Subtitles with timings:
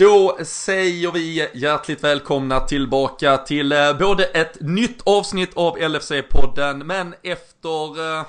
[0.00, 7.14] Då säger vi hjärtligt välkomna tillbaka till eh, både ett nytt avsnitt av LFC-podden, men
[7.22, 8.24] efter äh,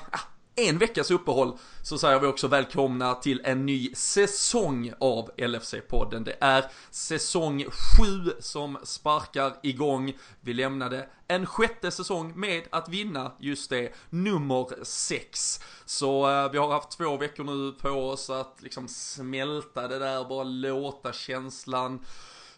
[0.54, 6.24] en veckas uppehåll så säger vi också välkomna till en ny säsong av LFC-podden.
[6.24, 10.12] Det är säsong 7 som sparkar igång.
[10.40, 15.60] Vi lämnade en sjätte säsong med att vinna just det, nummer 6.
[15.84, 20.24] Så eh, vi har haft två veckor nu på oss att liksom smälta det där,
[20.24, 22.00] bara låta känslan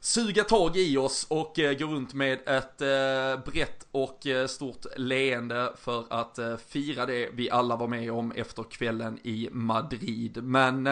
[0.05, 4.87] suga tag i oss och eh, gå runt med ett eh, brett och eh, stort
[4.96, 6.38] leende för att
[6.69, 10.43] fira det vi alla var med om efter kvällen i Madrid.
[10.43, 10.88] Men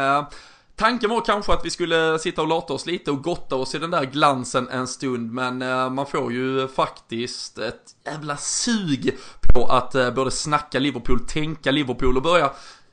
[0.77, 3.79] Tanken var kanske att vi skulle sitta och lata oss lite och gotta oss i
[3.79, 5.59] den där glansen en stund, men
[5.95, 9.19] man får ju faktiskt ett jävla sug
[9.55, 12.51] på att både snacka Liverpool, tänka Liverpool och börja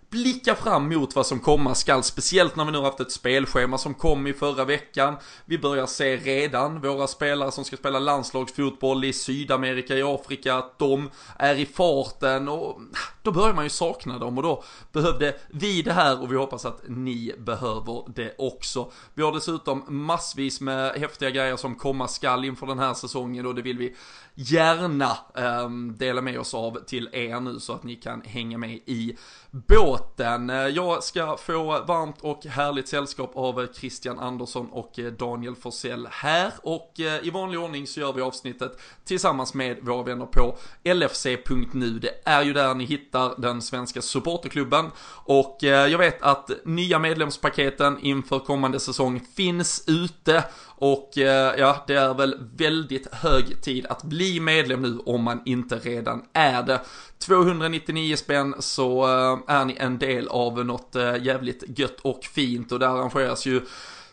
[0.09, 3.77] blicka fram mot vad som komma skall, speciellt när vi nu har haft ett spelschema
[3.77, 5.15] som kom i förra veckan.
[5.45, 10.79] Vi börjar se redan våra spelare som ska spela landslagsfotboll i Sydamerika, i Afrika, att
[10.79, 12.81] de är i farten och
[13.21, 16.65] då börjar man ju sakna dem och då behövde vi det här och vi hoppas
[16.65, 18.91] att ni behöver det också.
[19.13, 23.55] Vi har dessutom massvis med häftiga grejer som komma skall inför den här säsongen och
[23.55, 23.95] det vill vi
[24.39, 28.79] gärna ehm, dela med oss av till er nu så att ni kan hänga med
[28.85, 29.17] i
[29.51, 30.49] båten.
[30.49, 36.07] Eh, jag ska få varmt och härligt sällskap av Christian Andersson och eh, Daniel Forsell
[36.11, 40.57] här och eh, i vanlig ordning så gör vi avsnittet tillsammans med våra vänner på
[40.83, 41.99] LFC.nu.
[41.99, 44.85] Det är ju där ni hittar den svenska supporterklubben
[45.25, 50.43] och jag vet att nya medlemspaketen inför kommande säsong finns ute
[50.79, 55.41] och eh, ja, det är väl väldigt hög tid att bli medlem nu om man
[55.45, 56.81] inte redan är det.
[57.19, 62.71] 299 spänn så eh, är ni en del av något eh, jävligt gött och fint
[62.71, 63.61] och det arrangeras ju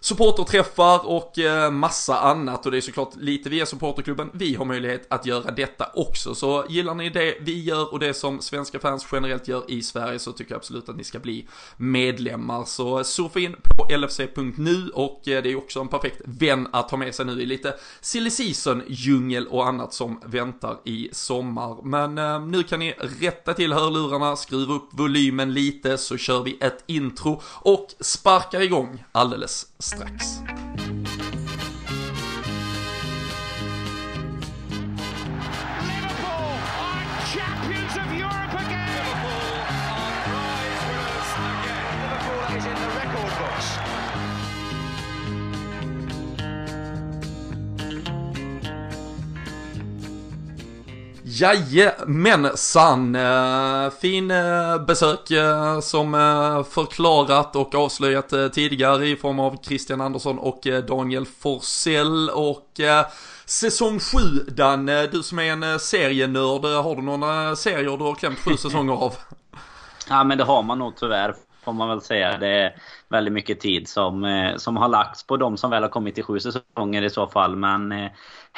[0.07, 5.07] supporterträffar och eh, massa annat och det är såklart lite via supporterklubben vi har möjlighet
[5.11, 6.35] att göra detta också.
[6.35, 10.19] Så gillar ni det vi gör och det som svenska fans generellt gör i Sverige
[10.19, 12.65] så tycker jag absolut att ni ska bli medlemmar.
[12.65, 16.99] Så surfa in på lfc.nu och eh, det är också en perfekt vän att ha
[16.99, 21.77] med sig nu i lite silly season, djungel och annat som väntar i sommar.
[21.83, 26.59] Men eh, nu kan ni rätta till hörlurarna, skruva upp volymen lite så kör vi
[26.61, 30.41] ett intro och sparkar igång alldeles straks.
[51.41, 53.15] Jajamensan!
[53.15, 56.13] Eh, fin eh, besök eh, som
[56.71, 62.81] förklarat och avslöjat tidigare i form av Christian Andersson och Daniel Forsell och
[63.47, 68.39] Säsong 7 Dan, du som är en serienörd, har du några serier du har klämt
[68.39, 69.15] sju säsonger av?
[70.09, 72.39] Ja men det har man nog tyvärr får man väl säga.
[72.39, 72.75] Det är
[73.09, 76.41] väldigt mycket tid som, som har lagts på de som väl har kommit till sju
[76.41, 77.57] säsonger i så fall.
[77.57, 77.93] Men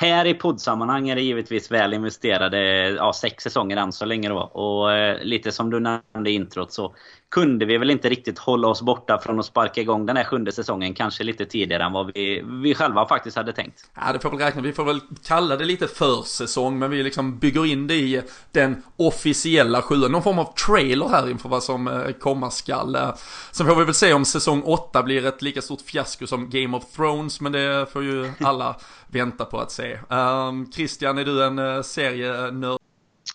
[0.00, 4.38] här i poddsammanhang är det givetvis väl investerade ja, sex säsonger än så länge då.
[4.38, 6.94] Och eh, lite som du nämnde i introt så
[7.31, 10.53] kunde vi väl inte riktigt hålla oss borta från att sparka igång den här sjunde
[10.53, 10.94] säsongen.
[10.94, 13.91] Kanske lite tidigare än vad vi, vi själva faktiskt hade tänkt.
[13.94, 14.62] Ja, det får väl räkna.
[14.62, 18.22] Vi får väl kalla det lite försäsong, men vi liksom bygger in det i
[18.53, 20.12] den officiella sjuan.
[20.12, 22.94] Någon form av trailer här inför vad som eh, komma skall.
[22.94, 23.15] Eh,
[23.53, 26.76] sen får vi väl se om säsong åtta blir ett lika stort fiasko som Game
[26.76, 28.76] of Thrones, men det får ju alla
[29.09, 29.99] vänta på att se.
[30.09, 32.79] Um, Christian, är du en uh, serienörd?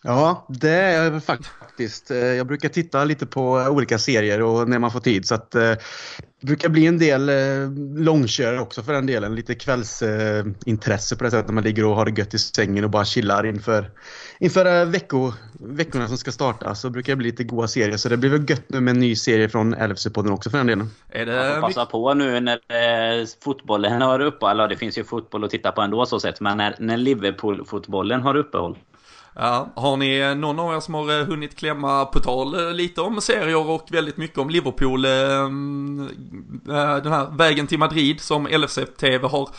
[0.04, 2.12] Ja, det är jag faktiskt.
[2.12, 5.28] Eh, jag brukar titta lite på olika serier och när man får tid.
[5.28, 5.74] Så att, eh,
[6.44, 7.72] det brukar bli en del eh,
[8.04, 9.36] långkörare också för den delen.
[9.36, 12.90] Lite kvällsintresse på det sättet när man ligger och har det gött i sängen och
[12.90, 13.92] bara chillar inför,
[14.40, 16.76] inför vecko, veckorna som ska starta.
[16.76, 17.98] Så brukar det bli lite goa serier.
[17.98, 20.68] Så det blir väl gött nu med en ny serie från LFC-podden också för den
[20.68, 20.90] delen.
[21.09, 21.34] Är det...
[21.34, 22.56] Jag får passa på nu när
[23.22, 24.51] eh, fotbollen har uppehåll.
[24.51, 26.42] Eller det finns ju fotboll att titta på ändå så sett.
[26.42, 28.78] Men när, när Liverpool-fotbollen har uppehåll.
[29.35, 33.01] Ja, har ni någon av er som har eh, hunnit klämma på tal eh, lite
[33.01, 36.09] om serier och väldigt mycket om Liverpool, ehm,
[36.69, 39.50] eh, den här vägen till Madrid som LFC-TV har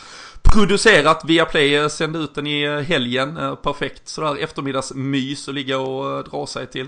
[0.43, 6.47] producerat via Play, sände ut den i helgen, perfekt sådär eftermiddagsmys att ligga och dra
[6.47, 6.87] sig till.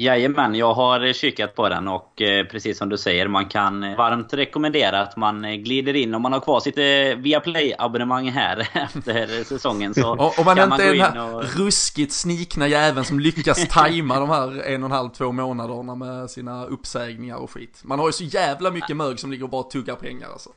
[0.00, 4.34] Jajamän, jag har kikat på den och eh, precis som du säger, man kan varmt
[4.34, 9.44] rekommendera att man eh, glider in om man har kvar sitt eh, Viaplay-abonnemang här efter
[9.44, 9.94] säsongen.
[9.94, 11.44] Så och, om man inte är den här och...
[11.56, 16.30] ruskigt snikna jäveln som lyckas tajma de här en och en halv, två månaderna med
[16.30, 17.80] sina uppsägningar och skit.
[17.84, 20.50] Man har ju så jävla mycket mög som ligger och bara tuggar pengar alltså.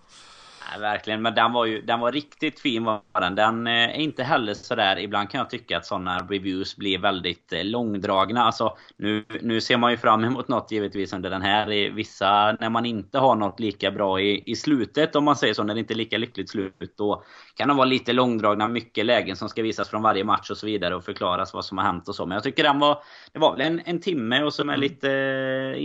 [0.72, 3.36] Nej, verkligen, men den var ju den var riktigt fin var den.
[3.36, 7.54] Den eh, är inte heller sådär, ibland kan jag tycka att sådana reviews blir väldigt
[7.54, 8.44] eh, långdragna.
[8.44, 11.90] Alltså, nu, nu ser man ju fram emot något givetvis under den här.
[11.90, 15.64] Vissa, när man inte har något lika bra i, i slutet, om man säger så,
[15.64, 17.24] när det inte är lika lyckligt slut, då
[17.56, 18.68] kan de vara lite långdragna.
[18.68, 21.78] Mycket lägen som ska visas från varje match och så vidare och förklaras vad som
[21.78, 22.26] har hänt och så.
[22.26, 22.98] Men jag tycker den var,
[23.32, 25.84] det var väl en, en timme och som är lite eh,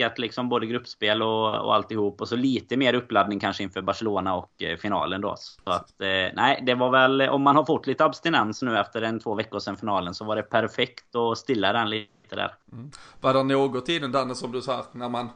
[0.00, 2.20] insmäckt liksom både gruppspel och, och alltihop.
[2.20, 5.36] Och så lite mer uppladdning kanske inför Barcelona och eh, finalen då.
[5.36, 9.02] Så att, eh, nej, det var väl, om man har fått lite abstinens nu efter
[9.02, 12.54] en två veckor sedan finalen så var det perfekt att stilla den lite där.
[12.72, 12.90] Mm.
[13.20, 15.30] Var det något i den Danne som du sa, när man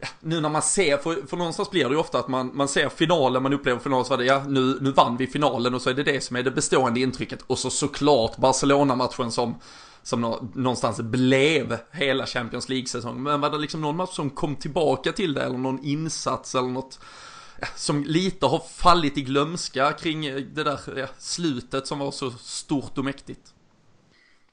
[0.00, 2.68] Ja, nu när man ser, för, för någonstans blir det ju ofta att man, man
[2.68, 5.82] ser finalen, man upplever finalen så var det, ja nu, nu vann vi finalen och
[5.82, 7.42] så är det det som är det bestående intrycket.
[7.46, 9.54] Och så såklart Barcelona-matchen som,
[10.06, 10.20] som
[10.54, 13.22] någonstans blev hela Champions League-säsongen.
[13.22, 16.68] Men var det liksom någon match som kom tillbaka till det eller någon insats eller
[16.68, 17.00] något
[17.76, 20.22] som lite har fallit i glömska kring
[20.54, 23.40] det där ja, slutet som var så stort och mäktigt?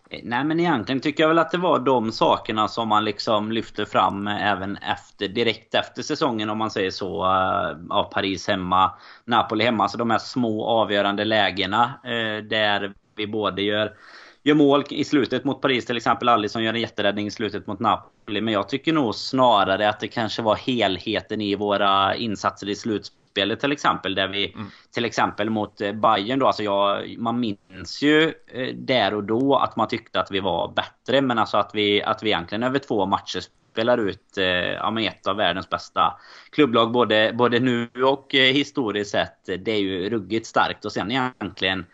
[0.09, 3.51] Eh, nej men egentligen tycker jag väl att det var de sakerna som man liksom
[3.51, 7.25] lyfte fram eh, även efter, direkt efter säsongen om man säger så.
[7.25, 8.91] Eh, ja, Paris hemma,
[9.25, 9.89] Napoli hemma.
[9.89, 13.93] Så de här små avgörande lägena eh, där vi både gör
[14.43, 16.29] gör mål i slutet mot Paris till exempel.
[16.29, 18.41] Alisson gör en jätteräddning i slutet mot Napoli.
[18.41, 23.59] Men jag tycker nog snarare att det kanske var helheten i våra insatser i slutspelet
[23.59, 24.15] till exempel.
[24.15, 24.67] Där vi mm.
[24.91, 26.47] till exempel mot eh, Bayern då.
[26.47, 30.73] Alltså jag, man minns ju eh, där och då att man tyckte att vi var
[30.75, 31.21] bättre.
[31.21, 33.39] Men alltså att vi, att vi egentligen över två matcher
[33.71, 36.13] spelar ut eh, ja, ett av världens bästa
[36.49, 39.45] klubblag både, både nu och eh, historiskt sett.
[39.45, 40.85] Det är ju ruggigt starkt.
[40.85, 41.85] Och sen egentligen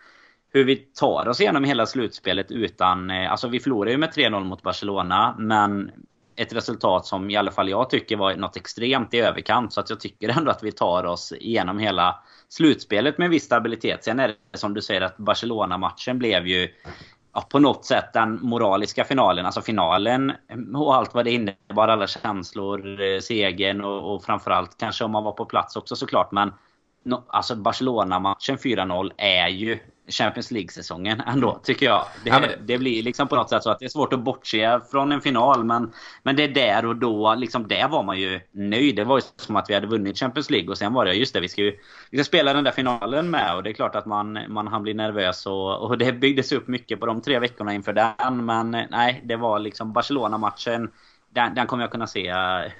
[0.52, 3.10] hur vi tar oss igenom hela slutspelet utan...
[3.10, 5.90] Eh, alltså vi förlorade ju med 3-0 mot Barcelona, men
[6.36, 9.72] ett resultat som i alla fall jag tycker var något extremt i överkant.
[9.72, 14.04] Så att jag tycker ändå att vi tar oss igenom hela slutspelet med viss stabilitet.
[14.04, 16.68] Sen är det som du säger att Barcelona-matchen blev ju
[17.34, 19.46] ja, på något sätt den moraliska finalen.
[19.46, 20.32] Alltså finalen
[20.74, 21.88] och allt vad det innebar.
[21.88, 26.32] Alla känslor, eh, segern och, och framförallt kanske om man var på plats också såklart.
[26.32, 26.52] Men
[27.04, 29.78] no, alltså Barcelona-matchen 4-0 är ju
[30.10, 32.04] Champions League-säsongen ändå, tycker jag.
[32.24, 32.56] Det, ja, det...
[32.64, 35.20] det, blir liksom på något sätt så att det är svårt att bortse från en
[35.20, 35.64] final.
[35.64, 35.92] Men,
[36.22, 38.96] men det är där och då, liksom där var man ju nöjd.
[38.96, 40.70] Det var ju som att vi hade vunnit Champions League.
[40.70, 41.76] Och sen var det just det, vi ska ju
[42.10, 43.56] vi ska spela den där finalen med.
[43.56, 45.46] Och det är klart att man, man han blir nervös.
[45.46, 48.44] Och, och det byggdes upp mycket på de tre veckorna inför den.
[48.44, 50.90] Men nej, det var liksom Barcelona-matchen
[51.32, 52.32] den, den kommer jag kunna se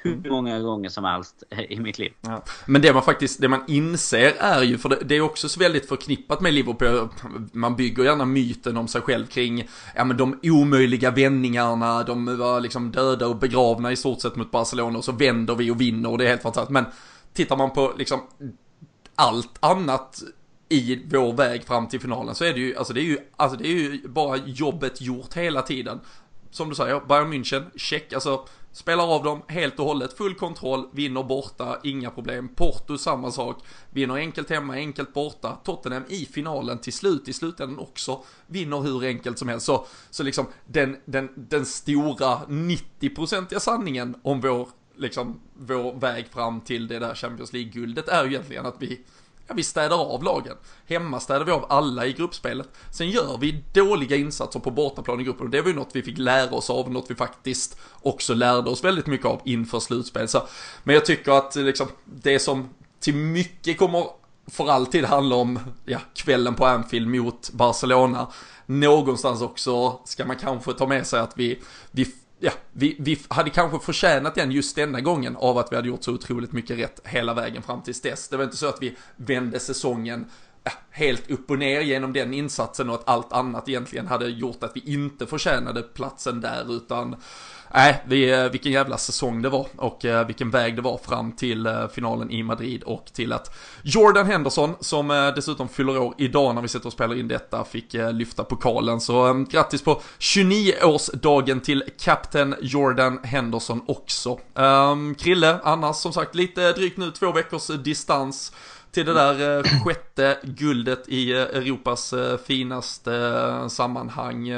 [0.03, 0.33] hur mm.
[0.33, 2.13] många gånger som helst i mitt liv.
[2.21, 2.43] Ja.
[2.67, 5.61] Men det man faktiskt, det man inser är ju, för det, det, är också så
[5.61, 7.09] väldigt förknippat med Liverpool,
[7.53, 12.61] man bygger gärna myten om sig själv kring, ja men de omöjliga vändningarna, de var
[12.61, 16.11] liksom döda och begravna i stort sett mot Barcelona och så vänder vi och vinner
[16.11, 16.73] och det är helt fantastiskt.
[16.73, 16.85] Men
[17.33, 18.21] tittar man på liksom
[19.15, 20.23] allt annat
[20.69, 23.59] i vår väg fram till finalen så är det ju, alltså det är ju, alltså
[23.59, 26.01] det är ju bara jobbet gjort hela tiden
[26.51, 30.89] som du säger, Bayern München, check, alltså spelar av dem helt och hållet, full kontroll,
[30.93, 32.49] vinner borta, inga problem.
[32.49, 35.59] Porto samma sak, vinner enkelt hemma, enkelt borta.
[35.65, 39.67] Tottenham i finalen till slut, i slutändan också, vinner hur enkelt som helst.
[39.67, 46.61] Så, så liksom den, den, den stora 90-procentiga sanningen om vår, liksom, vår väg fram
[46.61, 49.01] till det där Champions League-guldet är ju egentligen att vi
[49.51, 50.57] Ja, vi städar av lagen.
[50.87, 52.69] Hemma städar vi av alla i gruppspelet.
[52.91, 56.03] Sen gör vi dåliga insatser på bortaplan i gruppen och det var ju något vi
[56.03, 60.29] fick lära oss av, något vi faktiskt också lärde oss väldigt mycket av inför slutspel.
[60.29, 60.43] Så,
[60.83, 62.69] men jag tycker att liksom, det som
[63.01, 64.07] till mycket kommer
[64.47, 68.29] för alltid handla om ja, kvällen på Anfield mot Barcelona.
[68.67, 71.59] Någonstans också ska man kanske ta med sig att vi,
[71.91, 72.07] vi
[72.41, 76.03] ja, vi, vi hade kanske förtjänat den just denna gången av att vi hade gjort
[76.03, 78.29] så otroligt mycket rätt hela vägen fram tills dess.
[78.29, 80.27] Det var inte så att vi vände säsongen
[80.65, 84.63] ja, helt upp och ner genom den insatsen och att allt annat egentligen hade gjort
[84.63, 87.17] att vi inte förtjänade platsen där utan
[87.75, 91.33] Nej, vi, eh, vilken jävla säsong det var och eh, vilken väg det var fram
[91.33, 96.55] till eh, finalen i Madrid och till att Jordan Henderson, som dessutom fyller år idag
[96.55, 99.01] när vi sitter och spelar in detta, fick lyfta pokalen.
[99.01, 104.39] Så grattis på 29-årsdagen till kapten Jordan Henderson också.
[104.55, 108.53] Ehm, Krille, annars som sagt lite drygt nu två veckors distans
[108.93, 114.51] till det där eh, sjätte guldet i eh, Europas eh, finaste sammanhang.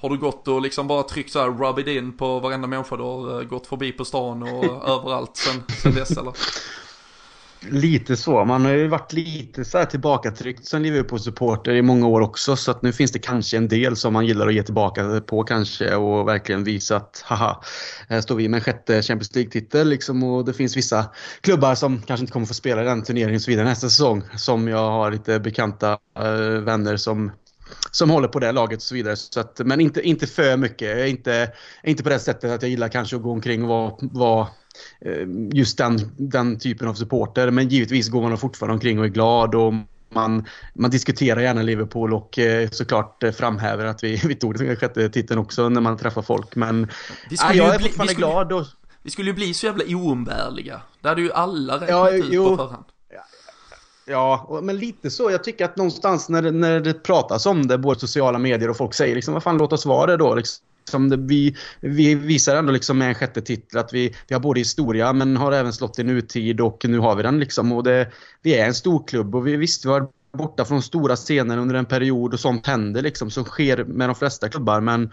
[0.00, 2.96] Har du gått och liksom bara tryckt så här rub it in på varenda människa
[2.96, 6.32] du har gått förbi på stan och överallt sen, sen dess eller?
[7.70, 8.44] Lite så.
[8.44, 12.56] Man har ju varit lite så här tillbakatryckt som Liverpool-supporter i många år också.
[12.56, 15.42] Så att nu finns det kanske en del som man gillar att ge tillbaka på
[15.42, 17.62] kanske och verkligen visa att haha,
[18.08, 21.04] här står vi med en sjätte Champions League-titel liksom och det finns vissa
[21.40, 24.22] klubbar som kanske inte kommer få spela i den turneringen och så vidare nästa säsong.
[24.36, 27.32] Som jag har lite bekanta äh, vänner som
[27.90, 29.16] som håller på det laget och så vidare.
[29.16, 31.08] Så att, men inte, inte för mycket.
[31.08, 31.52] Inte,
[31.84, 34.48] inte på det sättet att jag gillar kanske att gå omkring och vara, vara
[35.52, 37.50] just den, den typen av supporter.
[37.50, 39.74] Men givetvis går man fortfarande omkring och är glad och
[40.14, 44.76] man, man diskuterar gärna Liverpool och eh, såklart eh, framhäver att vi, vi tog den
[44.76, 46.56] sjätte titeln också när man träffar folk.
[46.56, 46.90] Men
[47.30, 48.52] ja, jag är bli, fortfarande skulle, glad.
[48.52, 48.66] Och...
[49.02, 50.80] Vi skulle ju bli så jävla oumbärliga.
[51.00, 52.48] Det hade ju alla räknat ja, ut jo.
[52.48, 52.84] på förhand.
[54.06, 55.30] Ja, men lite så.
[55.30, 58.94] Jag tycker att någonstans när när det pratas om det, både sociala medier och folk
[58.94, 60.34] säger liksom, vad fan låt oss vara det då.
[60.34, 64.34] Liksom som det, vi, vi visar ändå liksom med en sjätte titel att vi, vi
[64.34, 67.72] har både historia men har även slått i nutid och nu har vi den liksom.
[67.72, 68.08] Och det,
[68.42, 71.74] vi är en stor klubb och vi visst, vi var borta från stora scener under
[71.74, 75.10] en period och sånt händer liksom som sker med de flesta klubbar men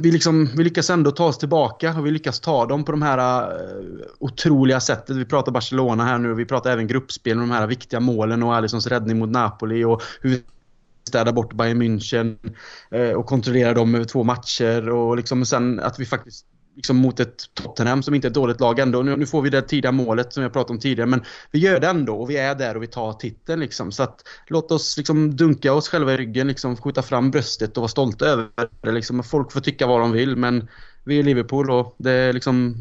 [0.00, 3.02] vi, liksom, vi lyckas ändå ta oss tillbaka och vi lyckas ta dem på de
[3.02, 5.16] här uh, otroliga sättet.
[5.16, 8.42] Vi pratar Barcelona här nu och vi pratar även gruppspel och de här viktiga målen
[8.42, 10.40] och Alissons räddning mot Napoli och hur
[11.08, 12.36] städa bort Bayern München
[12.90, 17.20] eh, och kontrollera dem över två matcher och liksom sen att vi faktiskt liksom mot
[17.20, 19.02] ett Tottenham som inte är ett dåligt lag ändå.
[19.02, 21.80] Nu, nu får vi det tidiga målet som jag pratade om tidigare men vi gör
[21.80, 23.92] det ändå och vi är där och vi tar titeln liksom.
[23.92, 27.80] Så att låt oss liksom dunka oss själva i ryggen, liksom skjuta fram bröstet och
[27.80, 28.48] vara stolta över
[28.82, 28.92] det.
[28.92, 29.22] Liksom.
[29.22, 30.68] Folk får tycka vad de vill men
[31.04, 32.76] vi är Liverpool och det är liksom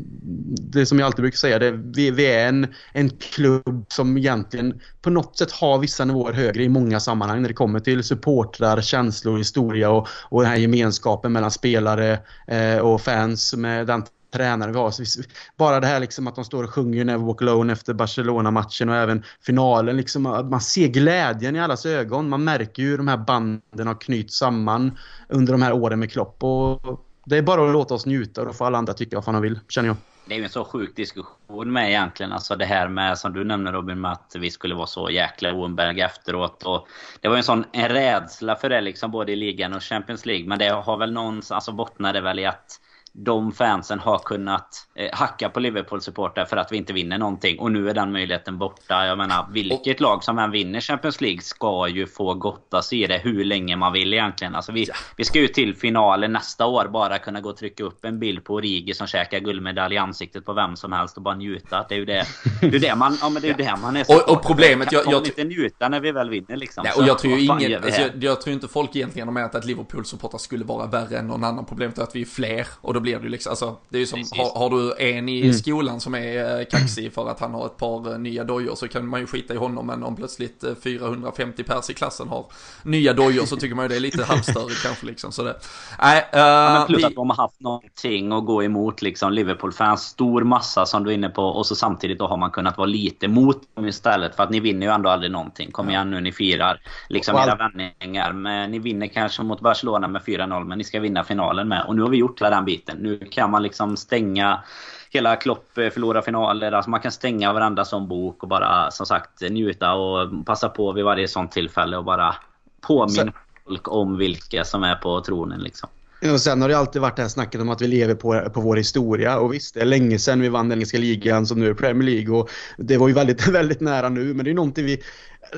[0.72, 1.60] det som jag alltid brukar säga.
[1.60, 6.34] Det, vi, vi är en, en klubb som egentligen på något sätt har vissa nivåer
[6.34, 10.58] högre i många sammanhang när det kommer till supportrar, känslor, historia och, och den här
[10.58, 14.92] gemenskapen mellan spelare eh, och fans med den tränare vi har.
[14.92, 17.94] Så vi, bara det här liksom att de står och sjunger Never Walk Alone efter
[17.94, 19.98] Barcelona-matchen och även finalen.
[19.98, 22.30] Liksom, man ser glädjen i allas ögon.
[22.30, 24.98] Man märker ju hur de här banden har knyts samman
[25.30, 26.44] under de här åren med Klopp.
[26.44, 29.34] Och det är bara att låta oss njuta och få alla andra tycka vad fan
[29.34, 29.98] de vill, känner jag.
[30.26, 32.32] Det är ju en så sjuk diskussion med egentligen.
[32.32, 35.54] Alltså det här med, som du nämner Robin, med att vi skulle vara så jäkla
[35.54, 36.64] oumbärliga efteråt.
[36.64, 36.88] Och
[37.22, 40.26] det var ju en sån en rädsla för det liksom, både i ligan och Champions
[40.26, 40.48] League.
[40.48, 42.80] Men det har väl någon, alltså bottnade väl i att
[43.14, 47.60] de fansen har kunnat eh, hacka på Liverpool-supportrar för att vi inte vinner någonting.
[47.60, 49.06] Och nu är den möjligheten borta.
[49.06, 53.18] Jag menar, vilket lag som än vinner Champions League ska ju få gottas i det
[53.18, 54.56] hur länge man vill egentligen.
[54.56, 54.88] Alltså vi,
[55.18, 58.44] vi ska ju till finalen nästa år bara kunna gå och trycka upp en bild
[58.44, 61.86] på Origi som käkar guldmedalj i ansiktet på vem som helst och bara njuta.
[61.90, 62.26] Det är ju det,
[62.62, 64.92] det, är det man, ja, men det är det man är så Och, och problemet...
[64.92, 66.84] Jag, jag, jag inte njuta när vi väl vinner liksom.
[66.84, 67.84] Nej, och jag tror ju ingen...
[67.84, 71.28] Alltså, jag, jag, tror inte folk egentligen har menat att Liverpool-supportrar skulle vara värre än
[71.28, 71.66] någon annan.
[71.66, 73.50] Problemet är att vi är fler och då blir det ju liksom...
[73.50, 75.54] Alltså, det är ju som, har, har, du en i mm.
[75.54, 78.88] skolan som är eh, kaxig för att han har ett par eh, nya dojor så
[78.88, 79.88] kan man ju skita i honom.
[79.88, 82.46] Men om plötsligt 450 eh, pers i klassen har
[82.84, 85.32] nya dojor så tycker man ju det är lite halvstörigt kanske liksom.
[85.32, 85.56] Så det,
[86.02, 87.06] nej, uh, ja, plus vi...
[87.06, 89.34] att de har haft någonting att gå emot liksom.
[89.34, 91.44] Liverpool-fans, stor massa som du är inne på.
[91.44, 94.36] Och så samtidigt då har man kunnat vara lite mot dem istället.
[94.36, 95.72] För att ni vinner ju ändå aldrig någonting.
[95.72, 98.34] Kom igen nu, ni firar liksom era vändningar.
[98.34, 101.86] Men ni vinner kanske mot Barcelona med 4-0 men ni ska vinna finalen med.
[101.88, 102.89] Och nu har vi gjort hela den biten.
[102.98, 104.64] Nu kan man liksom stänga
[105.10, 106.72] hela Klopp eh, förlora finaler.
[106.72, 110.92] Alltså man kan stänga varandra som bok och bara som sagt njuta och passa på
[110.92, 112.36] vid varje sånt tillfälle och bara
[112.82, 113.34] påminna
[113.66, 115.90] folk om vilka som är på tronen liksom.
[116.34, 118.62] Och sen har det alltid varit det här snacket om att vi lever på, på
[118.62, 119.40] vår historia.
[119.40, 122.10] Och visst, det är länge sedan vi vann den engelska ligan som nu är Premier
[122.10, 122.36] League.
[122.36, 124.34] Och det var ju väldigt, väldigt nära nu.
[124.34, 125.02] Men det är någonting vi...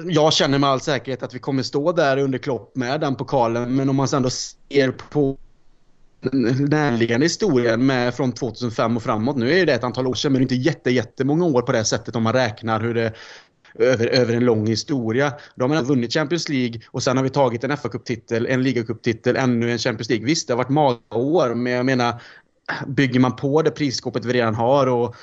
[0.05, 3.75] Jag känner med all säkerhet att vi kommer stå där under Klopp med den pokalen.
[3.75, 5.37] Men om man sen ändå ser på
[6.21, 9.35] närliggande historien med från 2005 och framåt.
[9.35, 11.71] Nu är det ett antal år sedan men det är inte jätte, jättemånga år på
[11.71, 13.13] det sättet om man räknar hur det
[13.75, 15.33] över, över en lång historia.
[15.55, 19.35] Då har man vunnit Champions League och sen har vi tagit en FA-cuptitel, en ligacuptitel,
[19.35, 20.25] ännu en Champions League.
[20.25, 22.21] Visst, det har varit magra år men jag menar
[22.87, 25.15] bygger man på det prisskåpet vi redan har och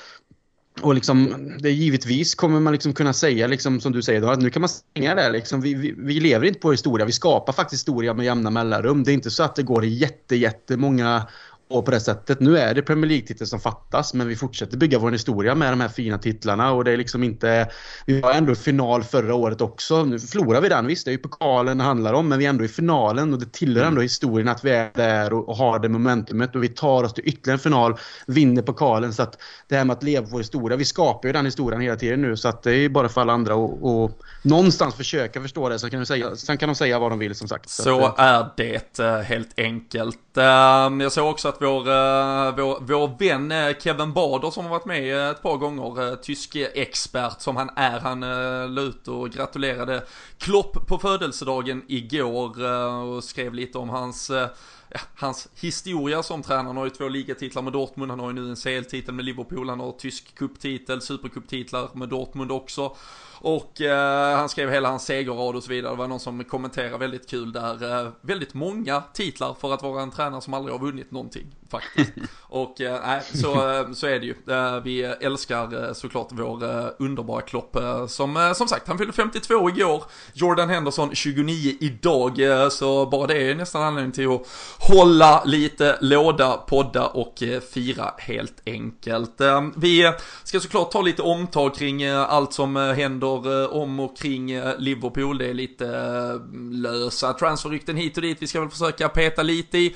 [0.81, 4.41] och liksom, det givetvis kommer man liksom kunna säga, liksom, som du säger, då, att
[4.41, 5.29] nu kan man stänga det.
[5.29, 5.61] Liksom.
[5.61, 9.03] Vi, vi, vi, lever inte på historia, vi skapar faktiskt historia med jämna mellanrum.
[9.03, 11.27] Det är inte så att det går jätte, jättemånga
[11.69, 12.39] på det sättet.
[12.39, 15.81] Nu är det Premier League-titeln som fattas men vi fortsätter bygga vår historia med de
[15.81, 17.69] här fina titlarna och det är liksom inte...
[18.05, 20.05] Vi var ändå i final förra året också.
[20.05, 22.49] Nu förlorar vi den, visst det är ju pokalen det handlar om men vi är
[22.49, 25.79] ändå i finalen och det tillhör ändå historien att vi är där och, och har
[25.79, 27.97] det momentumet och vi tar oss till ytterligare en final,
[28.27, 31.45] vinner pokalen så att det här med att leva vår historia, vi skapar ju den
[31.45, 34.11] historien hela tiden nu så att det är bara för alla andra att
[34.41, 37.35] någonstans försöka förstå det så kan de säga, sen kan de säga vad de vill
[37.35, 37.69] som sagt.
[37.69, 40.37] Så, så att, är det eh, helt enkelt.
[40.37, 44.71] Ehm, jag såg också att vår, eh, vår, vår vän eh, Kevin Bader som har
[44.71, 48.19] varit med eh, ett par gånger, tysk expert som han är, han
[48.75, 50.03] la ut och gratulerade
[50.37, 52.63] Klopp på födelsedagen igår
[53.03, 54.31] och skrev lite om hans
[54.89, 56.67] ja, hans historia som tränare.
[56.67, 59.69] Han har ju två ligatitlar med Dortmund, han har ju nu en CL-titel med Liverpool,
[59.69, 62.95] han har tysk kupptitel, supercuptitlar med Dortmund också.
[63.41, 65.93] Och eh, han skrev hela hans segerrad och så vidare.
[65.93, 68.05] Det var någon som kommenterade väldigt kul där.
[68.05, 72.11] Eh, väldigt många titlar för att vara en tränare som aldrig har vunnit någonting faktiskt.
[72.41, 74.35] och eh, så, eh, så är det ju.
[74.49, 77.77] Eh, vi älskar eh, såklart vår underbara Klopp.
[78.07, 80.03] som, som sagt, han fyllde 52 igår.
[80.33, 82.39] Jordan Henderson 29 idag.
[82.71, 84.47] så bara det är nästan anledning till att
[84.79, 87.43] hålla lite låda, podda och
[87.73, 89.41] fira helt enkelt.
[89.75, 94.51] vi ska såklart ta lite omtag kring allt som händer händer eh, om och kring
[94.51, 95.37] eh, Liverpool.
[95.37, 98.37] Det är lite eh, lösa transferrykten hit och dit.
[98.41, 99.95] Vi ska väl försöka peta lite i.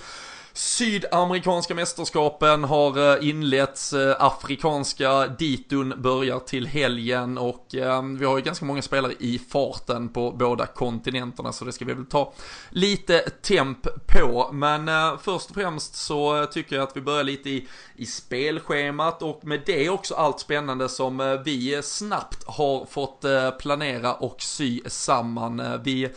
[0.56, 8.38] Sydamerikanska mästerskapen har eh, inletts, eh, afrikanska ditun börjar till helgen och ehm, vi har
[8.38, 12.34] ju ganska många spelare i farten på båda kontinenterna så det ska vi väl ta
[12.70, 14.50] lite temp på.
[14.54, 19.22] Men eh, först och främst så tycker jag att vi börjar lite i i spelschemat
[19.22, 23.26] och med det också allt spännande som vi snabbt har fått
[23.60, 25.82] planera och sy samman.
[25.84, 26.10] Vi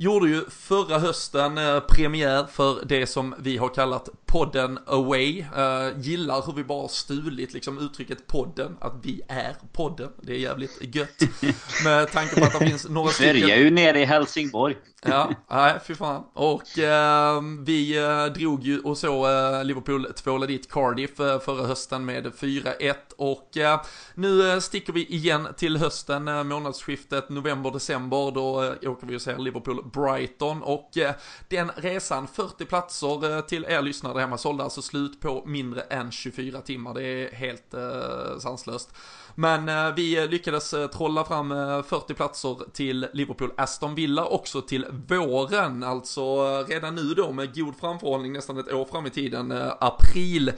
[0.00, 5.40] gjorde ju förra hösten premiär för det som vi har kallat podden away.
[5.40, 10.08] Uh, gillar hur vi bara stulit liksom uttrycket podden, att vi är podden.
[10.22, 11.22] Det är jävligt gött.
[11.84, 13.40] Med tanke på att det finns några stycken.
[13.40, 14.76] Börjar ju nere i Helsingborg.
[15.02, 16.24] Ja, nej fy fan.
[16.32, 21.66] Och eh, vi eh, drog ju och så eh, Liverpool tvåla dit Cardiff eh, förra
[21.66, 23.80] hösten med 4-1 och eh,
[24.14, 28.30] nu eh, sticker vi igen till hösten, eh, månadsskiftet november-december.
[28.30, 31.14] Då eh, åker vi och ser Liverpool-Brighton och eh,
[31.48, 36.10] den resan, 40 platser eh, till er lyssnare hemma, sålde alltså slut på mindre än
[36.10, 36.94] 24 timmar.
[36.94, 38.90] Det är helt eh, sanslöst.
[39.34, 44.62] Men eh, vi lyckades eh, trolla fram eh, 40 platser till Liverpool Aston Villa också
[44.62, 49.10] till våren, alltså eh, redan nu då med god framförhållning nästan ett år fram i
[49.10, 50.52] tiden, eh, april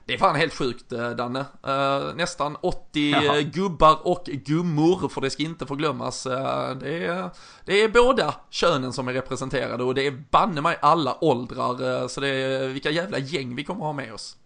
[0.09, 1.40] Det är fan helt sjukt eh, Danne.
[1.40, 3.40] Uh, nästan 80 Jaha.
[3.40, 6.27] gubbar och gummor, för det ska inte förglömmas.
[6.27, 6.33] Uh,
[6.81, 7.31] det, är,
[7.64, 12.09] det är båda könen som är representerade och det är banne mig alla åldrar.
[12.09, 14.37] Så det är vilka jävla gäng vi kommer ha med oss.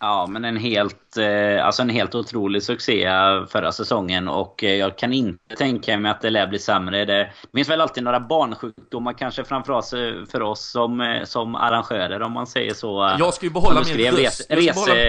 [0.00, 3.08] Ja, men en helt, eh, alltså en helt otrolig succé
[3.48, 7.04] förra säsongen och eh, jag kan inte tänka mig att det lär bli sämre.
[7.04, 12.22] Det finns väl alltid några barnsjukdomar kanske framför oss eh, för oss som, som arrangörer
[12.22, 13.16] om man säger så.
[13.18, 14.46] Jag ska ju behålla min röst.
[14.48, 15.00] Jag ska, behålla,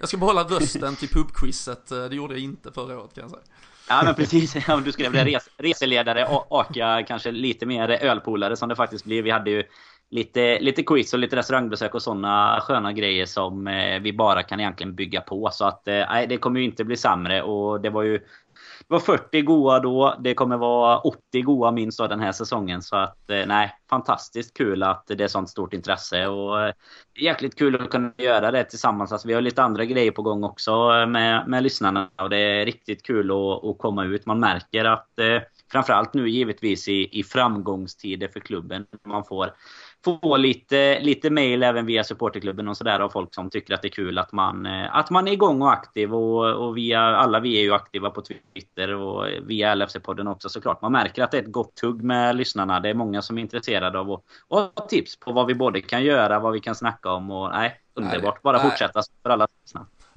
[0.00, 1.88] jag ska behålla rösten till pubquizet.
[1.88, 3.42] Det gjorde jag inte förra året kan jag säga.
[3.88, 8.56] Ja men precis, om du skulle bli res reseledare och åka kanske lite mer ölpolare
[8.56, 9.22] som det faktiskt blir.
[9.22, 9.64] Vi hade ju
[10.10, 14.60] lite, lite quiz och lite restaurangbesök och sådana sköna grejer som eh, vi bara kan
[14.60, 15.48] egentligen bygga på.
[15.52, 17.42] Så att eh, nej, det kommer ju inte bli sämre.
[17.42, 18.20] Och det var ju
[18.88, 20.16] det var 40 goa då.
[20.20, 22.82] Det kommer vara 80 goa minst av den här säsongen.
[22.82, 26.26] Så att eh, nej, fantastiskt kul att det är sånt stort intresse.
[26.26, 26.74] Och eh,
[27.20, 29.12] jäkligt kul att kunna göra det tillsammans.
[29.12, 32.10] Alltså, vi har lite andra grejer på gång också eh, med, med lyssnarna.
[32.16, 34.26] Och det är riktigt kul att, att komma ut.
[34.26, 35.42] Man märker att eh,
[35.72, 38.86] framförallt nu givetvis i, i framgångstider för klubben.
[39.06, 39.50] Man får
[40.04, 43.88] få lite, lite mail även via supporterklubben och sådär av folk som tycker att det
[43.88, 46.14] är kul att man, eh, att man är igång och aktiv.
[46.14, 50.82] Och, och via, alla vi är ju aktiva på Twitter och via LFC-podden också såklart.
[50.82, 52.80] Man märker att det är ett gott tugg med lyssnarna.
[52.80, 56.04] Det är många som är intresserade av att ha tips på vad vi både kan
[56.04, 58.42] göra, vad vi kan snacka om och nej, underbart.
[58.42, 58.70] Bara nej.
[58.70, 59.48] fortsätta för alla.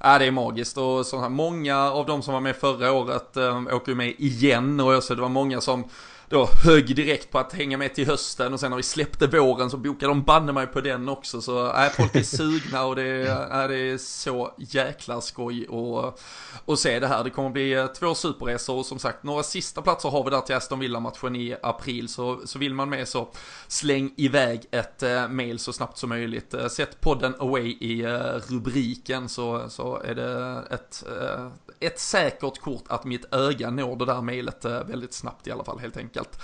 [0.04, 3.36] Ja, det är magiskt och så här, många av de som var med förra året
[3.36, 5.84] äh, åker med igen och jag ser det var många som
[6.32, 9.70] då högg direkt på att hänga med till hösten och sen när vi släppte våren
[9.70, 13.02] så bokade de banne mig på den också så äh, folk är sugna och det
[13.02, 16.22] är, äh, det är så jäkla skoj att,
[16.66, 17.24] att se det här.
[17.24, 20.40] Det kommer bli äh, två superresor och som sagt några sista platser har vi där
[20.40, 23.28] till Aston Villa-matchen i april så, så vill man med så
[23.68, 26.54] släng iväg ett äh, mail så snabbt som möjligt.
[26.54, 28.10] Äh, sätt podden away i äh,
[28.48, 31.48] rubriken så, så är det ett, äh,
[31.86, 35.64] ett säkert kort att mitt öga når det där mejlet äh, väldigt snabbt i alla
[35.64, 36.38] fall helt enkelt.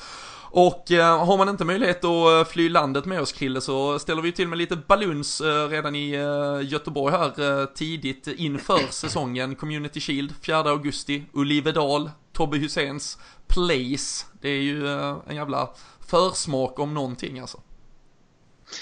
[0.50, 4.32] Och eh, har man inte möjlighet att fly landet med oss Krille så ställer vi
[4.32, 9.54] till med lite baluns eh, redan i eh, Göteborg här tidigt inför säsongen.
[9.54, 14.26] Community Shield 4 augusti, Olivedal, Tobbe Husens Place.
[14.40, 14.88] Det är ju
[15.28, 15.68] en jävla
[16.06, 17.60] försmak om någonting alltså.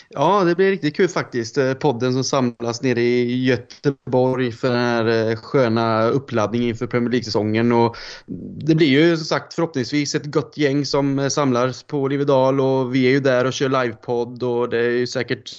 [0.08, 1.58] Ja, det blir riktigt kul faktiskt.
[1.58, 7.10] Eh, podden som samlas nere i Göteborg för den här eh, sköna uppladdningen inför Premier
[7.10, 7.72] League-säsongen.
[7.72, 7.96] Och
[8.66, 12.94] det blir ju som sagt förhoppningsvis ett gott gäng som eh, samlas på Olivedal och
[12.94, 15.50] vi är ju där och kör livepodd och det är ju säkert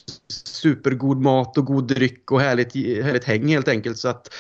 [0.46, 3.98] supergod mat och god dryck och härligt, härligt häng helt enkelt.
[3.98, 4.34] Så att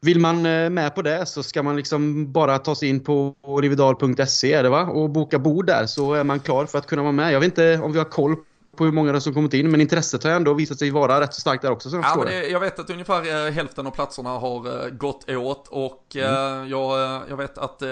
[0.00, 0.42] vill man
[0.74, 4.68] med på det så ska man liksom bara ta sig in på rividal.se är det
[4.68, 4.82] va?
[4.82, 7.32] Och boka bord där så är man klar för att kunna vara med.
[7.32, 8.36] Jag vet inte om vi har koll
[8.76, 11.40] på hur många som kommit in, men intresset har ändå visat sig vara rätt så
[11.40, 11.90] starkt där också.
[11.90, 15.68] Så jag, ja, men det, jag vet att ungefär hälften av platserna har gått åt
[15.68, 16.68] och mm.
[16.68, 17.82] jag, jag vet att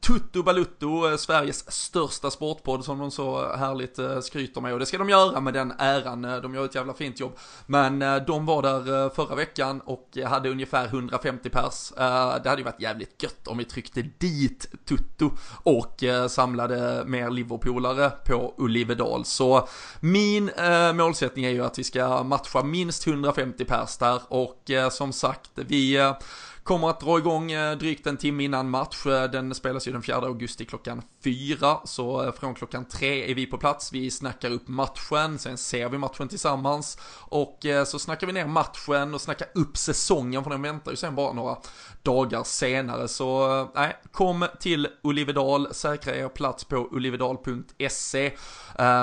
[0.00, 4.86] Tutto Balutto, eh, Sveriges största sportpodd som de så härligt eh, skryter med och det
[4.86, 7.38] ska de göra med den äran, eh, de gör ett jävla fint jobb.
[7.66, 11.92] Men de var där förra veckan och hade ungefär 150 pers.
[11.96, 15.30] Det hade ju varit jävligt gött om vi tryckte dit Tutto
[15.62, 19.24] och samlade mer Liverpoolare på Ulivedal.
[19.24, 19.68] Så
[20.00, 20.50] min
[20.94, 26.12] målsättning är ju att vi ska matcha minst 150 pers där och som sagt vi
[26.62, 29.06] Kommer att dra igång eh, drygt en timme innan match.
[29.06, 31.78] Eh, den spelas ju den 4 augusti klockan 4.
[31.84, 33.92] Så eh, från klockan 3 är vi på plats.
[33.92, 36.98] Vi snackar upp matchen, sen ser vi matchen tillsammans.
[37.14, 41.14] Och så snackar vi ner matchen och snackar upp säsongen för den väntar ju sen
[41.14, 41.56] bara några
[42.02, 43.08] dagar senare.
[43.08, 48.32] Så nej, kom till Olivedal, säkra er plats på olivedal.se.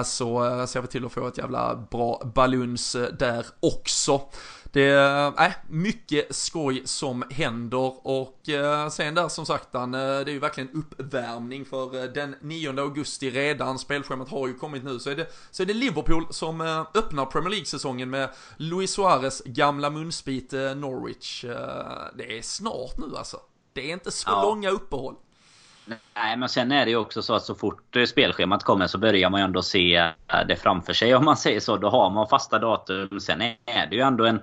[0.05, 4.21] Så ser vi till att få ett jävla bra baluns där också.
[4.71, 9.97] Det är äh, mycket skoj som händer och äh, sen där som sagt äh, det
[9.97, 15.09] är ju verkligen uppvärmning för den 9 augusti redan, spelschemat har ju kommit nu, så
[15.09, 19.89] är det, så är det Liverpool som äh, öppnar Premier League-säsongen med Luis Suarez gamla
[19.89, 21.45] munsbit Norwich.
[22.17, 23.37] Det är snart nu alltså.
[23.73, 24.43] Det är inte så ja.
[24.43, 25.15] långa uppehåll.
[26.15, 28.97] Nej, men sen är det ju också så att så fort eh, spelschemat kommer så
[28.97, 30.11] börjar man ju ändå se eh,
[30.47, 31.77] det framför sig om man säger så.
[31.77, 33.19] Då har man fasta datum.
[33.19, 34.41] Sen är det ju ändå en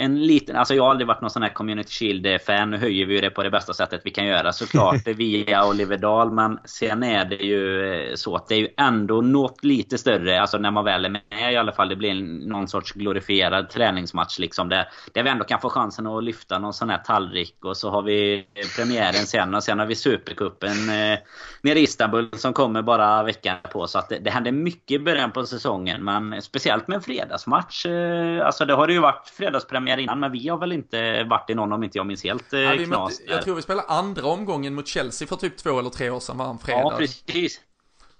[0.00, 2.70] en liten, alltså jag har aldrig varit någon sån här Community Shield-fan.
[2.70, 5.96] Nu höjer vi ju det på det bästa sättet vi kan göra såklart via Oliver
[5.96, 6.32] Dahl.
[6.32, 10.58] Men sen är det ju så att det är ju ändå något lite större, alltså
[10.58, 11.88] när man väl är med i alla fall.
[11.88, 12.14] Det blir
[12.48, 14.68] någon sorts glorifierad träningsmatch liksom.
[14.68, 17.64] Där, där vi ändå kan få chansen att lyfta någon sån här tallrik.
[17.64, 21.18] Och så har vi premiären sen och sen har vi Supercupen eh,
[21.62, 23.86] nere i Istanbul som kommer bara veckan på.
[23.86, 26.04] Så att det, det händer mycket i början på säsongen.
[26.04, 27.86] Men speciellt med en fredagsmatch.
[27.86, 31.24] Eh, alltså det har det ju varit fredagspremiär premiär innan, men vi har väl inte
[31.24, 33.20] varit i någon om inte jag minns helt eh, ja, knas.
[33.20, 36.20] Mötte, jag tror vi spelade andra omgången mot Chelsea för typ två eller tre år
[36.20, 36.80] sedan var fredag.
[36.80, 37.60] Ja, precis.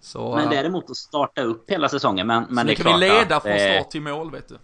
[0.00, 2.26] Så, men däremot att starta upp hela säsongen.
[2.26, 4.58] Men, men det är kan vi leda att, från eh, start till mål, vet du.